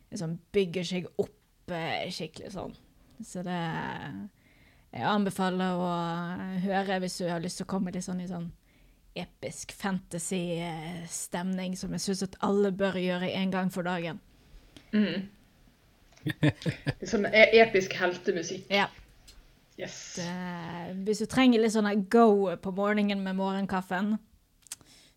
Liksom 0.09 0.39
bygger 0.53 0.83
seg 0.85 1.05
opp 1.17 1.71
uh, 1.73 2.09
skikkelig 2.13 2.51
sånn. 2.53 2.73
Så 3.25 3.41
det 3.45 3.59
Jeg 4.93 5.07
anbefaler 5.09 5.79
å 5.81 5.87
høre 6.61 6.99
hvis 7.01 7.17
du 7.17 7.25
har 7.29 7.41
lyst 7.41 7.57
til 7.57 7.65
å 7.65 7.71
komme 7.71 7.93
litt 7.93 8.05
sånn 8.05 8.21
i 8.21 8.29
sånn 8.29 8.51
episk 9.17 9.73
fantasy-stemning, 9.77 11.75
som 11.77 11.93
jeg 11.93 12.01
syns 12.01 12.23
at 12.25 12.37
alle 12.45 12.71
bør 12.73 12.97
gjøre 13.01 13.29
en 13.37 13.51
gang 13.53 13.69
for 13.73 13.85
dagen. 13.85 14.21
Sånn 17.11 17.27
e 17.29 17.43
episk 17.61 17.93
heltemusikk. 17.99 18.65
Ja. 18.73 18.87
Yes. 19.77 20.15
Det, 20.15 20.29
hvis 21.07 21.23
du 21.23 21.25
trenger 21.29 21.63
litt 21.63 21.73
sånn 21.73 21.89
go 22.13 22.53
på 22.61 22.73
morgenen 22.77 23.23
med 23.25 23.37
morgenkaffen, 23.39 24.17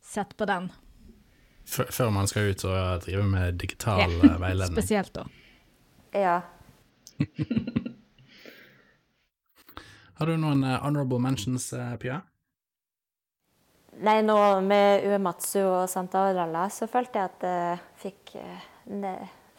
sett 0.01 0.37
på 0.37 0.49
den. 0.49 0.71
F 1.67 1.81
før 1.91 2.13
man 2.15 2.29
skal 2.31 2.53
ut 2.53 2.65
og 2.65 3.03
drive 3.05 3.25
med 3.27 3.59
digital 3.61 4.07
eh, 4.07 4.39
veiledning. 4.41 4.79
Spesielt 4.79 5.13
da. 5.17 5.27
Ja. 6.15 6.41
Har 10.17 10.31
du 10.31 10.37
noen 10.41 10.65
eh, 10.65 10.79
honorable 10.81 11.21
mentions, 11.21 11.73
eh, 11.77 11.97
Pia? 12.01 12.23
Nei, 13.97 14.21
nå 14.25 14.39
med 14.65 15.05
Uematsu 15.09 15.61
og 15.65 15.89
Santa 15.89 16.29
Oralla 16.31 16.69
så 16.73 16.89
følte 16.89 17.19
jeg 17.19 17.33
at 17.33 17.45
jeg 17.49 17.79
fikk 18.03 18.35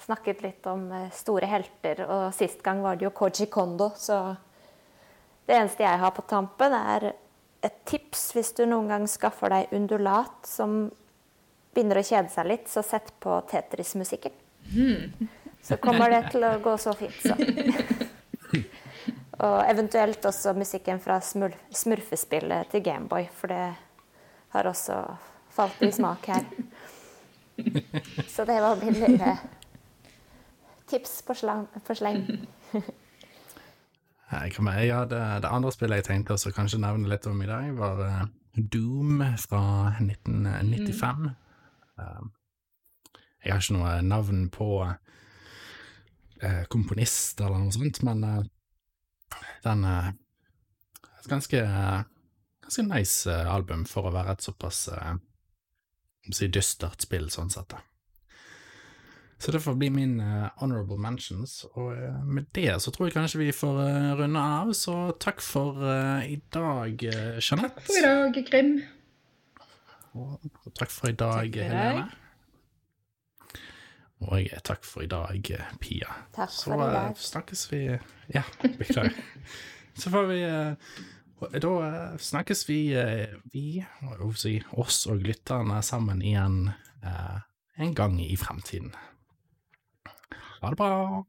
snakket 0.06 0.44
litt 0.46 0.68
om 0.70 0.92
store 1.10 1.50
helter. 1.50 2.04
Og 2.06 2.34
sist 2.38 2.62
gang 2.66 2.84
var 2.86 3.00
det 3.00 3.08
jo 3.08 3.16
Koji 3.18 3.48
Kondo, 3.50 3.90
så 3.98 4.36
det 5.48 5.56
eneste 5.56 5.86
jeg 5.86 6.00
har 6.02 6.14
på 6.16 6.26
tampen, 6.28 6.76
er 6.76 7.14
et 7.66 7.78
tips 7.90 8.30
hvis 8.36 8.54
du 8.58 8.66
noen 8.68 8.92
gang 8.92 9.08
skaffer 9.10 9.52
deg 9.54 9.74
undulat 9.76 10.48
som 10.48 10.90
begynner 11.74 12.02
å 12.02 12.06
kjede 12.06 12.32
seg 12.34 12.50
litt, 12.50 12.68
så 12.70 12.84
sett 12.86 13.14
på 13.24 13.40
Tetris-musikken. 13.50 14.36
Så 15.64 15.78
kommer 15.84 16.12
det 16.14 16.24
til 16.34 16.46
å 16.48 16.58
gå 16.64 16.76
så 16.82 16.94
fint, 16.98 17.18
så. 17.24 17.36
Og 19.38 19.58
eventuelt 19.70 20.24
også 20.26 20.56
musikken 20.58 21.00
fra 21.04 21.20
smurf 21.22 21.58
smurfespillet 21.70 22.72
til 22.72 22.82
Gameboy, 22.86 23.28
for 23.38 23.54
det 23.54 23.66
har 24.56 24.70
også 24.70 24.96
falt 25.54 25.84
i 25.86 25.92
smak 25.94 26.26
her. 26.32 26.48
Så 28.30 28.46
det 28.50 28.58
var 28.62 28.82
min 28.82 28.98
lille 28.98 29.36
tips 30.90 31.22
på 31.28 31.36
sleng. 31.38 31.68
Ja, 34.32 35.06
det, 35.08 35.20
det 35.44 35.50
andre 35.50 35.72
spillet 35.72 36.02
jeg 36.02 36.08
tenkte 36.10 36.36
også 36.36 36.52
kanskje 36.56 36.82
nevne 36.84 37.08
litt 37.08 37.28
om 37.30 37.40
i 37.42 37.48
dag, 37.48 37.70
var 37.78 38.02
eh, 38.04 38.26
Doom 38.58 39.22
fra 39.40 39.62
1995. 40.02 41.30
Mm. 41.98 42.28
jeg 43.44 43.54
har 43.54 43.62
ikke 43.64 43.74
noe 43.74 43.94
navn 44.06 44.44
på 44.54 44.68
eh, 44.86 46.64
komponist 46.70 47.40
eller 47.42 47.64
noe 47.64 47.74
sånt, 47.74 48.04
men 48.06 48.26
eh, 48.28 48.44
den 49.64 49.86
er 49.88 50.12
et 50.12 51.32
ganske, 51.32 51.64
ganske 52.68 52.86
nice 52.86 53.40
album 53.48 53.88
for 53.90 54.10
å 54.10 54.14
være 54.14 54.36
et 54.36 54.46
såpass 54.46 54.84
si 56.36 56.50
dystert 56.52 57.08
spill, 57.08 57.32
sånn 57.32 57.50
sett. 57.54 57.72
da. 57.72 57.80
Så 59.38 59.52
det 59.54 59.60
får 59.62 59.76
bli 59.78 59.90
min 59.94 60.16
uh, 60.20 60.48
honorable 60.58 60.98
mentions, 60.98 61.60
og 61.78 61.92
uh, 61.94 62.24
med 62.26 62.48
det 62.58 62.72
så 62.82 62.90
tror 62.92 63.06
jeg 63.08 63.14
kanskje 63.14 63.40
vi 63.44 63.52
får 63.54 63.76
uh, 63.84 64.14
runde 64.18 64.42
av, 64.42 64.72
så 64.74 64.96
takk 65.22 65.44
for 65.46 65.78
i 66.26 66.40
dag, 66.54 67.04
uh, 67.06 67.38
Jeanette. 67.38 67.84
For 67.86 68.00
i 68.00 68.06
dag, 68.06 68.40
Krim. 68.50 68.72
Og 70.18 70.72
takk 70.80 70.90
for 70.90 71.12
i 71.12 71.18
dag, 71.20 71.52
Takk 71.54 71.60
for 71.60 71.76
Helene. 71.78 72.08
Deg. 72.08 72.24
Og 74.26 74.64
takk 74.66 74.88
for 74.90 75.06
i 75.06 75.12
dag, 75.12 75.52
Pia. 75.84 76.16
Takk 76.34 76.50
Så 76.50 76.72
for 76.72 76.82
i 76.82 76.88
dag. 76.88 76.96
dag. 77.12 77.22
snakkes 77.22 77.68
vi 77.72 77.82
Ja, 78.34 78.42
beklager. 78.80 79.14
Så 80.02 80.10
får 80.14 80.26
vi 80.32 80.42
og 81.38 81.54
Da 81.62 81.72
snakkes 82.18 82.64
vi, 82.70 82.80
vi, 83.54 83.84
og, 84.02 84.34
si, 84.42 84.56
oss 84.74 85.04
og 85.06 85.22
lytterne 85.22 85.84
sammen 85.86 86.22
igjen 86.26 86.72
eh, 87.06 87.38
en 87.78 87.94
gang 87.94 88.18
i 88.24 88.34
fremtiden. 88.42 88.90
Ha 90.62 90.70
det 90.70 90.76
bra. 90.76 91.26